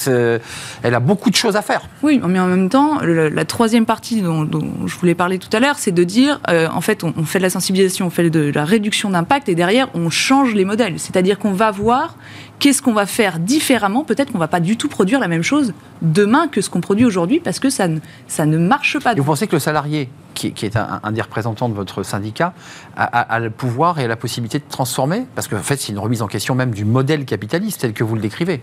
[0.83, 1.81] Elle a beaucoup de choses à faire.
[2.01, 4.47] Oui, mais en même temps, la, troisième partie dont,
[4.85, 7.43] je voulais parler tout à l'heure, c'est de dire euh, en fait, on, fait de
[7.43, 10.95] la sensibilisation, on fait de la réduction d'impact et derrière, on change les modèles.
[10.97, 12.15] C'est-à-dire qu'on va voir
[12.59, 15.73] qu'est-ce qu'on va faire différemment Peut-être qu'on va pas du tout produire la même chose
[16.01, 19.13] demain que ce qu'on produit aujourd'hui parce que ça ne, ça ne marche pas.
[19.13, 20.09] vous pensez que le salarié,
[20.49, 22.53] qui, est un, des représentants de votre syndicat,
[22.95, 26.27] a, le pouvoir et la possibilité de transformer Parce qu'en fait, c'est une remise en
[26.27, 28.61] question même du modèle capitaliste tel que vous le décrivez.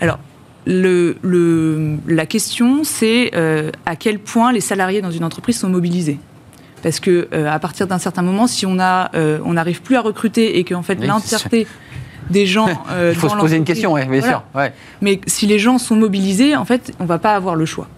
[0.00, 0.18] Alors,
[0.66, 5.68] le, le, la question, c'est euh, à quel point les salariés dans une entreprise sont
[5.68, 6.18] mobilisés?
[6.82, 9.96] Parce que euh, à partir d'un certain moment, si on a, euh, on n'arrive plus
[9.96, 11.66] à recruter et qu'en fait l'entièreté
[12.30, 12.68] des gens.
[13.10, 14.42] Il faut se poser une question, oui, bien sûr.
[15.00, 17.88] Mais si les gens sont mobilisés, en fait, on ne va pas avoir le choix.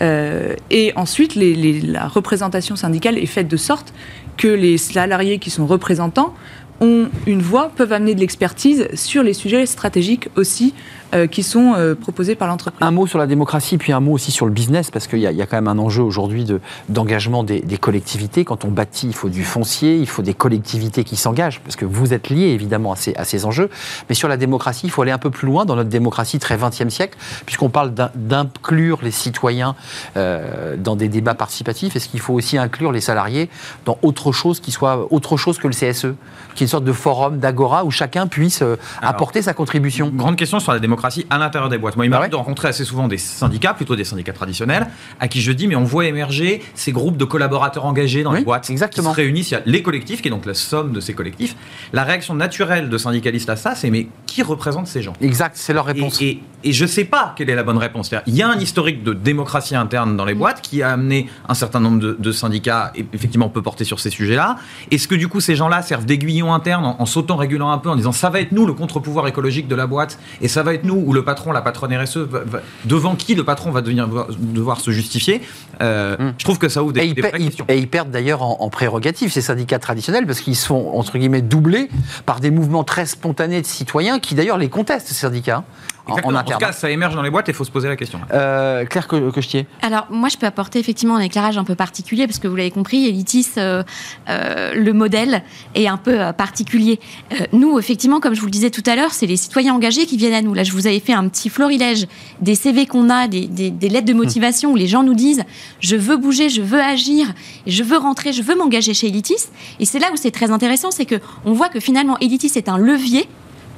[0.00, 3.92] Euh, et ensuite, la représentation syndicale est faite de sorte
[4.36, 6.34] que les salariés qui sont représentants
[6.80, 10.74] ont une voix, peuvent amener de l'expertise sur les sujets stratégiques aussi
[11.14, 12.86] euh, qui sont euh, proposés par l'entreprise.
[12.86, 15.22] Un mot sur la démocratie, puis un mot aussi sur le business, parce qu'il y,
[15.22, 16.44] y, a quand même un enjeu aujourd'hui
[16.90, 18.44] d'engagement des, des, collectivités.
[18.44, 21.86] Quand on bâtit, il faut du foncier, il faut des collectivités qui s'engagent, parce que
[21.86, 23.70] vous êtes liés évidemment à ces, à ces, enjeux.
[24.10, 26.58] Mais sur la démocratie, il faut aller un peu plus loin dans notre démocratie très
[26.58, 27.16] 20e siècle,
[27.46, 29.76] puisqu'on parle d'inclure les citoyens
[30.18, 31.96] euh, dans des débats participatifs.
[31.96, 33.48] Est-ce qu'il faut aussi inclure les salariés
[33.86, 36.08] dans autre chose qui soit autre chose que le CSE,
[36.54, 38.62] qui est une sorte de forum, d'agora, où chacun puisse
[39.00, 40.12] apporter sa contribution?
[40.14, 40.97] Grande question sur la démocratie
[41.30, 41.96] à l'intérieur des boîtes.
[41.96, 44.86] Moi, il m'arrive bah de rencontrer assez souvent des syndicats, plutôt des syndicats traditionnels,
[45.20, 48.42] à qui je dis, mais on voit émerger ces groupes de collaborateurs engagés dans les
[48.42, 49.10] boîtes exactement.
[49.10, 49.50] qui se réunissent.
[49.50, 51.56] Il y a les collectifs, qui est donc la somme de ces collectifs.
[51.92, 55.14] La réaction naturelle de syndicalistes à ça, c'est mais qui représente ces gens?
[55.20, 56.20] Exact, c'est leur réponse.
[56.20, 58.10] Et, et, je ne sais pas quelle est la bonne réponse.
[58.26, 60.38] Il y a un historique de démocratie interne dans les mm.
[60.38, 64.00] boîtes qui a amené un certain nombre de, syndicats, et effectivement, on peut porter sur
[64.00, 64.56] ces sujets-là.
[64.90, 67.96] Est-ce que du coup, ces gens-là servent d'aiguillon interne en, en s'auto-régulant un peu, en
[67.96, 70.84] disant ça va être nous le contre-pouvoir écologique de la boîte, et ça va être
[70.84, 72.28] nous ou le patron, la patronne RSE,
[72.84, 75.42] devant qui le patron va devenir, devoir se justifier.
[75.80, 76.34] Euh, hmm.
[76.38, 77.64] Je trouve que ça ouvre des, et des questions.
[77.68, 81.42] Et ils perdent d'ailleurs en, en prérogative ces syndicats traditionnels parce qu'ils sont entre guillemets
[81.42, 81.88] doublés
[82.26, 85.64] par des mouvements très spontanés de citoyens qui d'ailleurs les contestent ces syndicats.
[86.08, 87.96] En, en, tout cas, ça émerge dans les boîtes et il faut se poser la
[87.96, 88.20] question.
[88.32, 92.38] Euh, Claire Cochetier Alors, moi, je peux apporter effectivement un éclairage un peu particulier, parce
[92.38, 93.82] que vous l'avez compris, Elitis, euh,
[94.28, 95.42] euh, le modèle
[95.74, 96.98] est un peu euh, particulier.
[97.52, 100.16] nous, effectivement, comme je vous le disais tout à l'heure, c'est les citoyens engagés qui
[100.16, 100.54] viennent à nous.
[100.54, 102.06] Là, je vous avais fait un petit florilège
[102.40, 105.44] des CV qu'on a, des, des, lettres de motivation où les gens nous disent
[105.80, 107.32] je veux bouger, je veux agir,
[107.66, 109.48] je veux rentrer, je veux m'engager chez Elitis.
[109.80, 112.78] Et c'est là où c'est très intéressant, c'est qu'on voit que finalement, Elitis est un
[112.78, 113.28] levier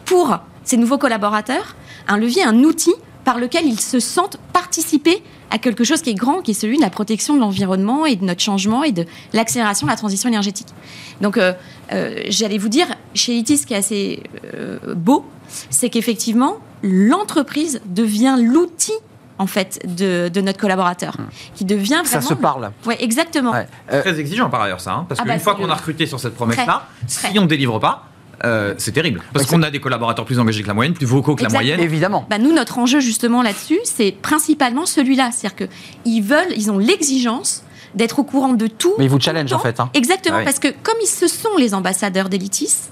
[0.04, 1.74] pour ces nouveaux collaborateurs
[2.08, 6.14] un levier, un outil par lequel ils se sentent participer à quelque chose qui est
[6.14, 9.04] grand, qui est celui de la protection de l'environnement et de notre changement et de
[9.32, 10.68] l'accélération de la transition énergétique.
[11.20, 11.52] Donc, euh,
[11.92, 14.22] euh, j'allais vous dire, chez ITIS, ce qui est assez
[14.54, 15.24] euh, beau,
[15.70, 18.92] c'est qu'effectivement, l'entreprise devient l'outil
[19.38, 21.24] en fait de, notre collaborateur, mmh.
[21.54, 22.04] qui devient vraiment.
[22.04, 22.72] Ça se parle.
[22.86, 23.52] Oui, exactement.
[23.88, 26.20] Très exigeant par ailleurs ça, hein, parce ah qu'une bah, fois qu'on a recruté sur
[26.20, 28.09] cette promesse-là, si on ne délivre pas,
[28.44, 29.22] euh, c'est terrible.
[29.33, 31.81] Parce qu'on a des collaborateurs plus engagés que la moyenne, plus vocaux que la moyenne.
[31.81, 32.26] Évidemment.
[32.31, 35.31] Bah, nous, notre enjeu justement là-dessus, c'est principalement celui-là.
[35.33, 35.68] C'est-à-dire
[36.05, 37.62] qu'ils veulent, ils ont l'exigence
[37.94, 38.94] d'être au courant de tout.
[38.98, 39.81] Mais ils vous challenge en fait.
[39.81, 39.90] Hein.
[39.94, 42.90] Exactement, ah parce que comme ils se sont les ambassadeurs d'Elitis,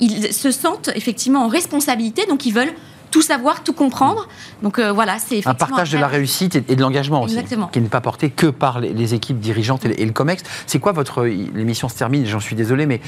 [0.00, 2.74] ils se sentent effectivement en responsabilité, donc ils veulent
[3.12, 4.26] tout savoir, tout comprendre.
[4.62, 7.88] Donc euh, voilà, c'est un partage de la réussite et, de l'engagement aussi, qui n'est
[7.88, 10.42] pas porté que par les, équipes dirigeantes et, le COMEX.
[10.66, 13.00] C'est quoi votre l'émission se termine, j'en suis désolé, mais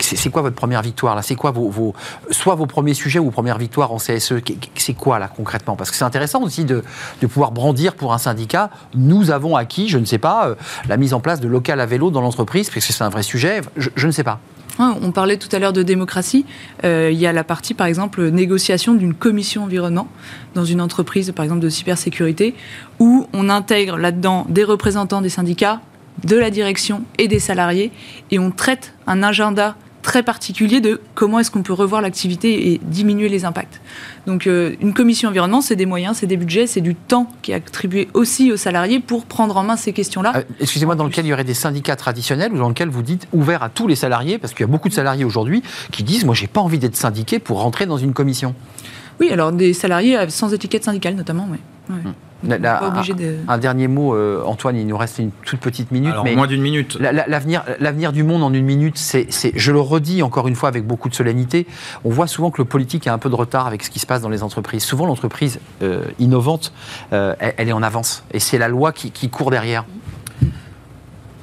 [0.00, 1.22] c'est quoi votre première victoire là?
[1.22, 1.94] C'est quoi vos,
[2.30, 4.34] soit vos premiers sujets ou vos premières victoires en CSE
[4.74, 5.76] C'est quoi là concrètement?
[5.76, 6.82] Parce que c'est intéressant aussi de,
[7.28, 8.70] pouvoir brandir pour un syndicat.
[8.94, 10.54] Nous avons acquis, je ne sais pas, euh,
[10.88, 13.22] la mise en place de local à vélo dans l'entreprise, parce que c'est un vrai
[13.22, 13.60] sujet.
[13.76, 14.40] je ne sais pas.
[14.80, 16.46] On parlait tout à l'heure de démocratie.
[16.84, 20.08] Euh, il y a la partie, par exemple, négociation d'une commission environnement
[20.54, 22.54] dans une entreprise, par exemple, de cybersécurité,
[22.98, 25.80] où on intègre là-dedans des représentants des syndicats,
[26.24, 27.92] de la direction et des salariés,
[28.30, 32.80] et on traite un agenda très particulier de comment est-ce qu'on peut revoir l'activité et
[32.82, 33.80] diminuer les impacts.
[34.26, 37.52] Donc euh, une commission environnement, c'est des moyens, c'est des budgets, c'est du temps qui
[37.52, 40.32] est attribué aussi aux salariés pour prendre en main ces questions-là.
[40.36, 43.28] Euh, Excusez-moi, dans lequel il y aurait des syndicats traditionnels ou dans lequel vous dites
[43.32, 46.24] ouvert à tous les salariés Parce qu'il y a beaucoup de salariés aujourd'hui qui disent
[46.24, 48.54] moi j'ai pas envie d'être syndiqué pour rentrer dans une commission?
[49.20, 51.58] Oui, alors des salariés sans étiquette syndicale notamment, oui.
[51.90, 52.10] Ouais.
[52.42, 55.60] La- la- Pas obligé de- Un dernier mot, euh, Antoine, il nous reste une toute
[55.60, 56.12] petite minute.
[56.12, 56.96] Alors, mais moins d'une minute.
[56.98, 60.48] la- la- L'avenir, l'avenir du monde en une minute, c'est, c'est- je le redis encore
[60.48, 61.66] une fois avec beaucoup de solennité,
[62.04, 64.06] on voit souvent que le politique a un peu de retard avec ce qui se
[64.06, 64.82] passe dans les entreprises.
[64.84, 66.72] Souvent, l'entreprise euh, innovante,
[67.12, 68.24] euh, elle, elle est en avance.
[68.32, 69.84] Et c'est la loi qui, qui court derrière.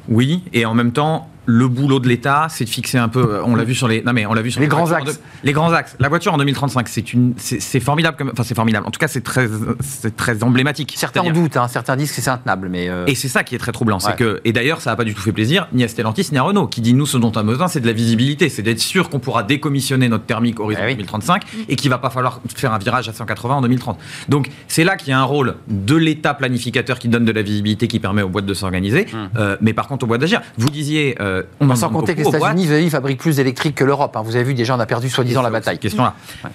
[0.10, 3.36] Oui, et en même temps, le boulot de l'État, c'est de fixer un peu.
[3.36, 4.04] euh, On l'a vu sur les.
[4.04, 5.20] Non mais on l'a vu sur Les grands voitures en axes.
[5.44, 5.96] les grands axes.
[6.00, 8.18] La voiture en 2035, c'est une, c'est formidable.
[8.18, 8.86] Comme, enfin, c'est formidable.
[8.86, 9.48] En tout cas, c'est très,
[9.80, 10.94] c'est très emblématique.
[10.98, 12.90] Certains en doutent, hein, certains disent que c'est intenable, mais...
[12.90, 14.16] euh, Et c'est ça qui est très troublant, c'est Ouais.
[14.16, 16.42] que et d'ailleurs ça n'a pas du tout fait plaisir ni à Stellantis ni à
[16.44, 18.80] Renault qui dit nous ce dont on a besoin c'est de la visibilité, c'est d'être
[18.80, 20.96] sûr qu'on pourra décommissionner notre thermique horizon Eh oui.
[20.96, 23.98] 2035 et qu'il va pas falloir faire un virage à 180 en 2030.
[24.30, 27.42] Donc c'est là qu'il y a un rôle de l'État planificateur qui donne de la
[27.42, 29.06] visibilité qui permet aux boîtes de s'organiser,
[29.38, 30.42] Euh, mais par contre aux boîtes d'agir.
[30.58, 32.28] Vous disiez euh, on en sans compter que les.
[32.28, 34.16] États-Unis, fabriquent plus d'électrique que l'Europe.
[34.16, 34.22] hein.
[34.24, 35.80] Vous avez vu, déjà, on a perdu soi-disant la bataille.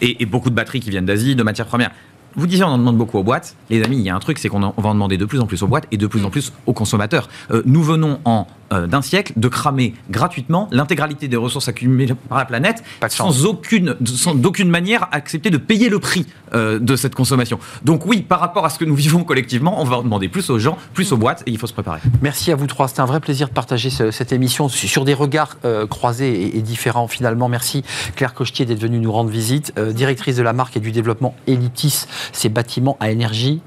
[0.01, 1.91] Et beaucoup de batteries qui viennent d'Asie, de matières premières.
[2.37, 3.57] Vous disiez, on en demande beaucoup aux boîtes.
[3.71, 5.47] Les amis, il y a un truc, c'est qu'on va en demander de plus en
[5.47, 7.29] plus aux boîtes et de plus en plus aux consommateurs.
[7.51, 12.39] Euh, nous venons en euh, d'un siècle de cramer gratuitement l'intégralité des ressources accumulées par
[12.39, 17.15] la planète sans aucune, sans d'aucune manière accepter de payer le prix euh, de cette
[17.15, 17.59] consommation.
[17.85, 20.49] Donc oui, par rapport à ce que nous vivons collectivement, on va en demander plus
[20.49, 22.01] aux gens, plus aux boîtes et il faut se préparer.
[22.23, 22.89] Merci à vous trois.
[22.89, 25.59] C'était un vrai plaisir de partager ce- cette émission sur des regards
[25.91, 27.51] croisés et, et différents finalement.
[27.51, 27.85] Merci
[28.17, 32.07] Claire Cochetier d'être venue nous rendre visite, directrice de la marque et du développement Elitis,
[32.33, 33.61] ces bâtiments à énergie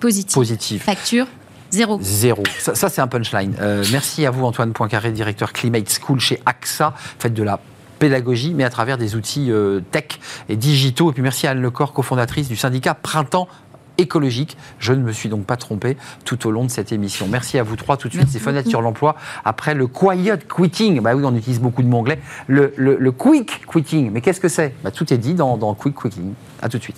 [0.00, 0.34] Positif.
[0.34, 0.82] positive.
[0.82, 1.26] Facture,
[1.70, 1.98] zéro.
[2.02, 2.42] Zéro.
[2.58, 3.54] Ça, ça, c'est un punchline.
[3.60, 6.92] Euh, merci à vous, Antoine Poincaré, directeur Climate School chez AXA.
[7.18, 7.60] Faites de la
[8.00, 11.10] pédagogie, mais à travers des outils euh, tech et digitaux.
[11.10, 13.46] Et puis merci à Anne Lecor, cofondatrice du syndicat Printemps
[13.98, 14.56] écologique.
[14.80, 17.28] Je ne me suis donc pas trompé tout au long de cette émission.
[17.28, 17.96] Merci à vous trois.
[17.96, 18.70] Tout de suite, Merci ces fenêtres beaucoup.
[18.70, 19.14] sur l'emploi.
[19.44, 22.18] Après le quiet quitting, bah oui, on utilise beaucoup de mots anglais.
[22.48, 24.74] Le, le- le quick quitting, mais qu'est-ce que c'est?
[24.82, 26.32] Bah, Tout est dit dans, dans quick quitting.
[26.60, 26.96] À tout de suite.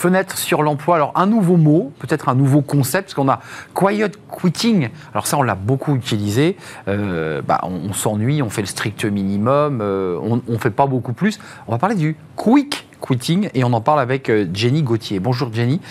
[0.00, 0.96] Fenêtre sur l'emploi.
[0.96, 3.40] Alors, un nouveau mot, peut-être un nouveau concept, parce qu'on a
[3.74, 4.88] quiet quitting.
[5.12, 6.56] Alors, ça, on l'a beaucoup utilisé.
[6.88, 10.86] Euh, bah, on, on s'ennuie, on fait le strict minimum, euh, on ne fait pas
[10.86, 11.38] beaucoup plus.
[11.68, 15.20] On va parler du quick quitting et on en parle avec euh, Jenny Gauthier.
[15.20, 15.82] Bonjour Jenny,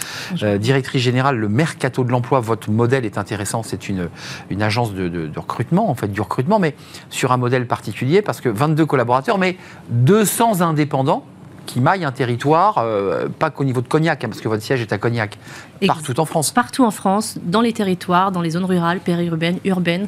[0.41, 2.39] Euh, directrice générale, le Mercato de l'emploi.
[2.39, 3.62] Votre modèle est intéressant.
[3.62, 4.10] C'est une,
[4.49, 6.74] une agence de, de- de recrutement, en fait, du recrutement, mais
[7.12, 9.55] sur un modèle particulier parce que 22 collaborateurs, mais
[9.91, 11.24] 200 indépendants
[11.70, 14.82] qui maillent un territoire, euh, pas qu'au niveau de Cognac, hein, parce que votre siège
[14.82, 15.38] est à Cognac,
[15.82, 16.49] Ex- partout en France.
[16.49, 20.07] Partout en France, dans les territoires, dans les zones rurales, périurbaines, urbaines,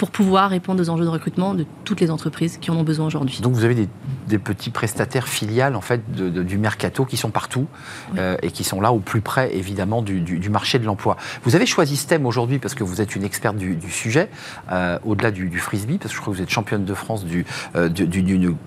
[0.00, 3.04] pour pouvoir répondre aux enjeux de recrutement de toutes les entreprises qui en ont besoin
[3.06, 3.40] aujourd'hui.
[3.42, 3.86] Donc vous avez des,
[4.28, 7.66] des petits prestataires filiales en fait de- de- du mercato qui sont partout
[8.16, 11.18] euh, et qui sont là au plus près évidemment du, du- du marché de l'emploi.
[11.44, 14.30] Vous avez choisi ce thème aujourd'hui parce que vous êtes une experte du, du sujet,
[14.72, 17.44] euh, au-delà du, frisbee, parce que je crois que vous êtes championne de France du,
[17.76, 17.90] euh,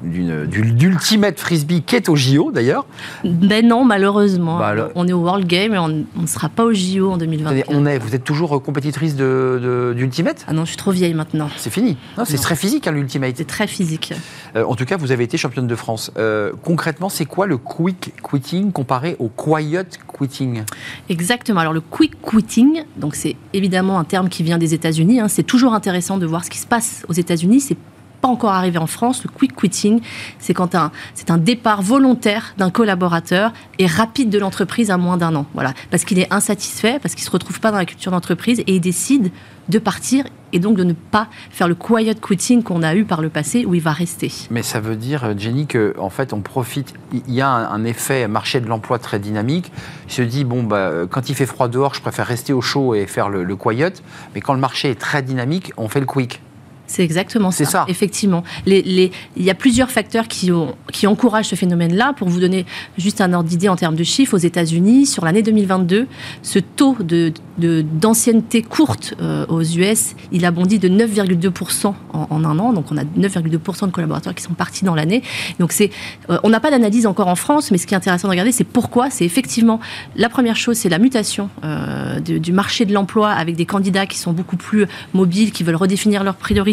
[0.04, 2.86] d'ultimate frisbee qui est au JO d'ailleurs.
[3.24, 4.60] Ben non, malheureusement.
[4.60, 7.62] Bah On est au World Game et on ne sera pas au JO en 2024.
[7.70, 10.46] Attendez, on est, vous êtes toujours compétitrice de, de- d'ultimate?
[10.48, 11.23] Ah non, je suis trop vieille maintenant.
[11.58, 11.98] C'est fini.
[12.18, 13.36] Non, c'est très physique hein, l'ultimate.
[13.38, 14.14] C'est très physique.
[14.56, 16.12] Euh, en tout cas, vous avez été championne de France.
[16.18, 19.86] Euh, concrètement, c'est quoi le quick quitting comparé au quiet
[20.18, 20.64] quitting?
[21.10, 21.62] Exactement.
[21.62, 25.20] Alors le quick quitting, donc c'est évidemment un terme qui vient des États-Unis.
[25.20, 25.28] hein.
[25.28, 27.62] C'est toujours intéressant de voir ce qui se passe aux États-Unis.
[27.62, 27.78] C'est
[28.24, 29.22] pas encore arrivé en France.
[29.26, 30.00] Le quick quitting,
[30.40, 30.78] c'est quand
[31.14, 35.46] c'est un départ volontaire d'un collaborateur et rapide de l'entreprise à moins d'un an.
[35.54, 38.76] Voilà, parce qu'il est insatisfait, parce qu'il se retrouve pas dans la culture d'entreprise et
[38.76, 39.32] il décide
[39.68, 43.22] de partir et donc de ne pas faire le quiet quitting qu'on a eu par
[43.22, 44.32] le passé où il va rester.
[44.52, 46.94] Mais ça veut dire, euh, Jenny, que en fait, on profite.
[47.12, 49.70] Il y a un, un effet marché de l'emploi très dynamique.
[50.08, 52.62] Il se dit bon, bah, euh, quand il fait froid dehors, je préfère rester au
[52.62, 53.94] chaud et faire le, le quiet.
[54.34, 56.42] Mais quand le marché est très dynamique, on fait le quick.
[56.86, 57.66] C'est exactement ça.
[57.66, 57.86] ça.
[57.88, 58.44] Effectivement.
[58.66, 62.14] Les, les- il y a plusieurs facteurs qui, ont, qui encouragent ce phénomène-là.
[62.14, 62.66] Pour vous donner
[62.98, 66.08] juste un ordre d'idée en termes de chiffres, aux États-Unis, sur l'année 2022,
[66.42, 72.28] ce taux de, de- d'ancienneté courte euh, aux US, il a bondi de 9,2% en,
[72.30, 72.74] en un an.
[72.74, 75.24] Donc on a 9,2% de collaborateurs qui sont partis dans l'année.
[75.60, 75.90] Donc c'est,
[76.30, 78.52] euh, on n'a pas d'analyse encore en France, mais ce qui est intéressant de regarder,
[78.52, 79.10] c'est pourquoi.
[79.10, 79.80] C'est effectivement
[80.16, 84.06] la première chose, c'est la mutation euh, de- du marché de l'emploi avec des candidats
[84.06, 86.73] qui sont beaucoup plus mobiles, qui veulent redéfinir leurs priorités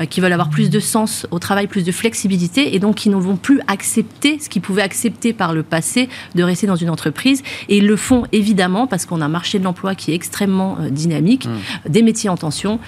[0.00, 3.10] euh, qui veulent avoir plus de sens au travail, plus de flexibilité, et donc qui
[3.10, 6.90] ne vont plus accepter ce qu'ils pouvaient accepter par le passé de rester dans une
[6.90, 7.42] entreprise.
[7.68, 10.78] Et ils le font évidemment parce qu'on a un marché de l'emploi qui est extrêmement
[10.80, 11.90] euh, dynamique, Mmh.
[11.90, 12.80] des métiers en tension.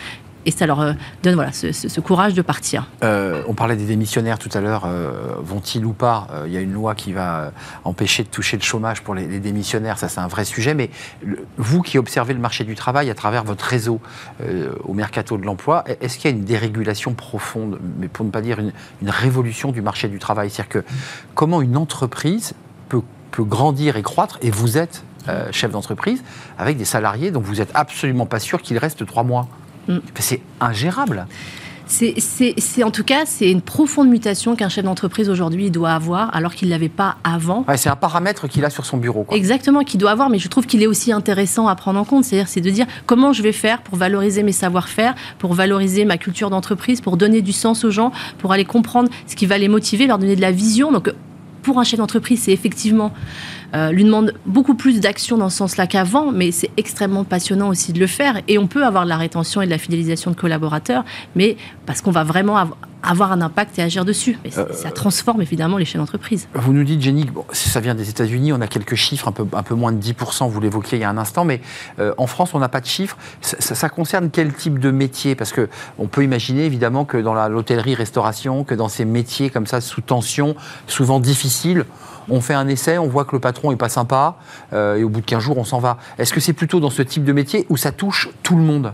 [0.46, 2.88] Et ça leur euh, donne voilà, ce, courage de partir.
[3.02, 4.84] Euh, on parlait des démissionnaires tout à l'heure.
[4.86, 6.28] euh, Vont-ils ou pas?
[6.46, 7.52] Il y a une loi qui va
[7.84, 9.98] empêcher de toucher le chômage pour les, démissionnaires.
[9.98, 10.74] Ça, c'est un vrai sujet.
[10.74, 10.90] Mais
[11.56, 14.00] vous qui observez le marché du travail à travers votre réseau
[14.84, 18.40] au mercato de l'emploi, est-ce qu'il y a une dérégulation profonde, mais pour ne pas
[18.40, 18.72] dire une,
[19.10, 20.50] révolution du marché du travail?
[20.50, 20.84] C'est-à-dire que
[21.34, 22.54] comment une entreprise
[22.88, 23.02] peut,
[23.38, 25.02] grandir et croître, et vous êtes
[25.52, 26.22] chef d'entreprise,
[26.58, 29.48] avec des salariés dont vous n'êtes absolument pas sûr qu'ils restent trois mois?
[29.90, 30.00] Mm.
[30.18, 31.26] C'est ingérable.
[31.86, 35.90] C'est, c'est- c'est- en tout cas, c'est une profonde mutation qu'un chef d'entreprise aujourd'hui doit
[35.90, 37.64] avoir, alors qu'il ne l'avait pas avant.
[37.66, 39.24] Ouais, c'est un paramètre qu'il a sur son bureau.
[39.24, 39.36] Quoi.
[39.36, 42.22] Exactement, qu'il doit avoir, mais je trouve qu'il est aussi intéressant à prendre en compte.
[42.24, 46.16] C'est-à-dire, c'est de dire comment je vais faire pour valoriser mes savoir-faire, pour valoriser ma
[46.16, 49.66] culture d'entreprise, pour donner du sens aux gens, pour aller comprendre ce qui va les
[49.66, 50.92] motiver, leur donner de la vision.
[50.92, 51.12] Donc,
[51.62, 53.12] pour un chef d'entreprise, c'est effectivement
[53.74, 57.92] euh, lui demande beaucoup plus d'action dans ce sens-là qu'avant, mais c'est extrêmement passionnant aussi
[57.92, 58.40] de le faire.
[58.48, 61.04] Et on peut avoir de la rétention et de la fidélisation de collaborateurs,
[61.36, 61.56] mais
[61.86, 64.38] parce qu'on va vraiment av- avoir un impact et agir dessus.
[64.44, 66.48] Mais Euh, ça transforme évidemment les chefs d'entreprise.
[66.54, 69.46] Vous nous dites, Jenny, bon, ça vient des États-Unis, on a quelques chiffres, un peu,
[69.54, 71.60] un peu moins de 10%, vous l'évoquiez il y a un instant, mais
[71.98, 73.16] euh, en France, on n'a pas de chiffres.
[73.40, 75.34] Ça, ça- ça concerne quel type de métier?
[75.34, 75.68] Parce que
[75.98, 80.54] on peut imaginer évidemment que dans l'hôtellerie-restauration, que dans ces métiers comme ça, sous tension,
[80.86, 81.84] souvent difficiles,
[82.28, 84.36] on fait un essai, on voit que le patron est pas sympa,
[84.72, 85.98] euh, et au bout de 15 jours, on s'en va.
[86.18, 88.92] Est-ce que c'est plutôt dans ce type de métier où ça touche tout le monde?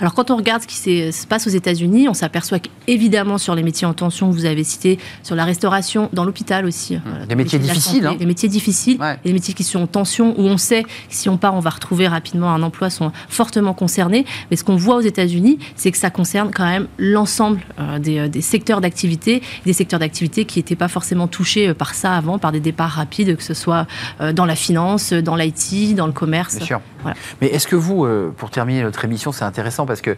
[0.00, 3.62] Alors quand on regarde ce qui se passe aux États-Unis, on s'aperçoit qu'évidemment sur les
[3.62, 6.98] métiers en tension que vous avez cités, sur la restauration, dans l'hôpital aussi.
[7.04, 8.16] voilà, Des métiers de la difficiles, santé, hein.
[8.18, 9.18] Les métiers difficiles, Ouais.
[9.24, 11.70] les métiers qui sont en tension, où on sait que si on part, on va
[11.70, 14.24] retrouver rapidement un emploi, sont fortement concernés.
[14.50, 18.18] Mais ce qu'on voit aux États-Unis, c'est que ça concerne quand même l'ensemble euh, des,
[18.18, 22.14] euh, des secteurs d'activité, des secteurs d'activité qui n'étaient pas forcément touchés euh, par ça
[22.16, 23.86] avant, par des départs rapides, que ce soit
[24.20, 26.56] euh, dans la finance, dans l'IT, dans le commerce.
[26.56, 26.80] Bien sûr.
[27.02, 27.16] Voilà.
[27.40, 30.14] Mais est-ce que vous, euh, pour terminer notre émission, c'est intéressant parce que euh,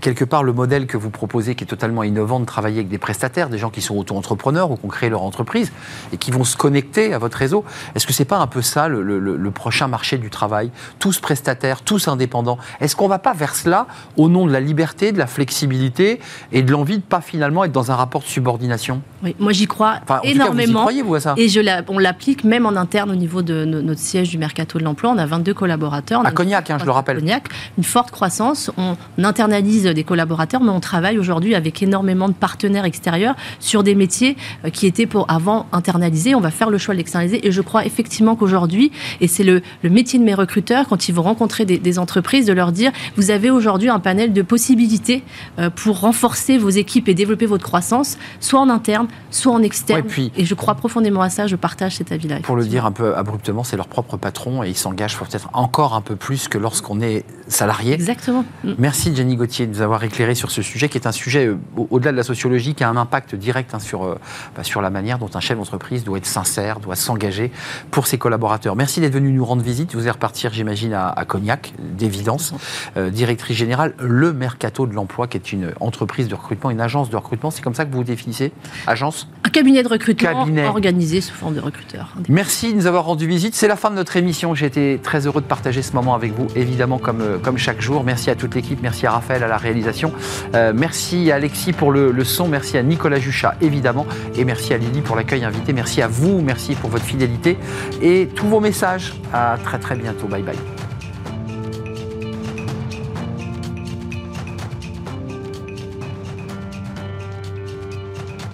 [0.00, 2.98] quelque part, le modèle que vous proposez, qui est totalement innovant, de travailler avec des
[2.98, 5.72] prestataires, des gens qui sont auto-entrepreneurs ou qui ont créé leur entreprise
[6.12, 7.64] et qui vont se connecter à votre réseau,
[7.94, 10.70] est-ce que c'est pas un peu ça le, le- le- le prochain marché du travail?
[10.98, 12.58] Tous prestataires, tous indépendants.
[12.80, 16.20] Est-ce qu'on va pas vers cela au nom de la liberté, de la flexibilité
[16.52, 19.02] et de l'envie de pas finalement être dans un rapport de subordination?
[19.22, 20.80] Oui, moi j'y crois Enfin, tout cas, vous y énormément.
[20.80, 21.34] croyez, vous, à ça?
[21.36, 24.38] Et je la- on l'applique même en interne au niveau de no- notre siège du
[24.38, 25.10] Mercato de l'Emploi.
[25.14, 26.13] On a 22 collaborateurs.
[26.22, 27.18] À Cognac, hein, je le rappelle.
[27.18, 27.48] Cognac,
[27.78, 28.70] une forte croissance.
[28.76, 33.94] On internalise des collaborateurs, mais on travaille aujourd'hui avec énormément de partenaires extérieurs sur des
[33.94, 36.34] métiers euh, qui étaient pour avant internalisés.
[36.34, 37.46] On va faire le choix de l'externaliser.
[37.46, 41.14] Et je crois effectivement qu'aujourd'hui, et c'est le, le métier de mes recruteurs, quand ils
[41.14, 45.22] vont rencontrer des, des entreprises, de leur dire vous avez aujourd'hui un panel de possibilités
[45.58, 50.00] euh, pour renforcer vos équipes et développer votre croissance, soit en interne, soit en externe.
[50.02, 51.46] Ouais, puis- et je crois profondément à ça.
[51.46, 52.36] Je partage cet avis-là.
[52.42, 55.94] Pour le dire un peu abruptement, c'est leur propre patron et ils s'engagent peut-être encore
[55.94, 57.92] un peu plus que lorsqu'on est salarié.
[57.94, 58.44] Exactement.
[58.64, 58.72] Mm.
[58.78, 61.58] Merci Jenny Gauthier de nous avoir éclairé sur ce sujet qui est un sujet euh,
[61.76, 64.18] au- au-delà de la sociologie qui a un impact direct hein, sur, euh,
[64.56, 67.50] bah, sur la manière dont un chef d'entreprise doit être sincère, doit s'engager
[67.90, 68.76] pour ses collaborateurs.
[68.76, 69.94] Merci d'être venu nous rendre visite.
[69.94, 72.54] Vous allez repartir, j'imagine, à, à Cognac, d'évidence.
[72.96, 77.10] Euh, directrice générale, le Mercato de l'Emploi, qui est une entreprise de recrutement, une agence
[77.10, 77.50] de recrutement.
[77.50, 78.52] C'est comme ça que vous vous définissez?
[78.86, 79.28] Agence?
[79.44, 80.66] Un cabinet de recrutement Cabinet.
[80.66, 82.14] organisé sous forme de recruteur.
[82.28, 83.54] Merci de nous avoir rendu visite.
[83.54, 84.54] C'est la fin de notre émission.
[84.54, 87.80] J'ai été très heureux de partager ce moment avec vous, évidemment, comme, euh, comme chaque
[87.80, 88.04] jour.
[88.04, 88.80] Merci à toute l'équipe.
[88.82, 90.12] Merci à Raphaël à la réalisation.
[90.54, 92.48] Euh, merci à Alexis pour le, le son.
[92.48, 94.06] Merci à Nicolas Juchat, évidemment.
[94.36, 95.72] Et merci à Lily pour l'accueil invité.
[95.72, 96.40] Merci à vous.
[96.42, 97.58] Merci pour votre fidélité
[98.02, 99.14] et tous vos messages.
[99.32, 100.26] À très, très bientôt.
[100.26, 100.83] Bye bye.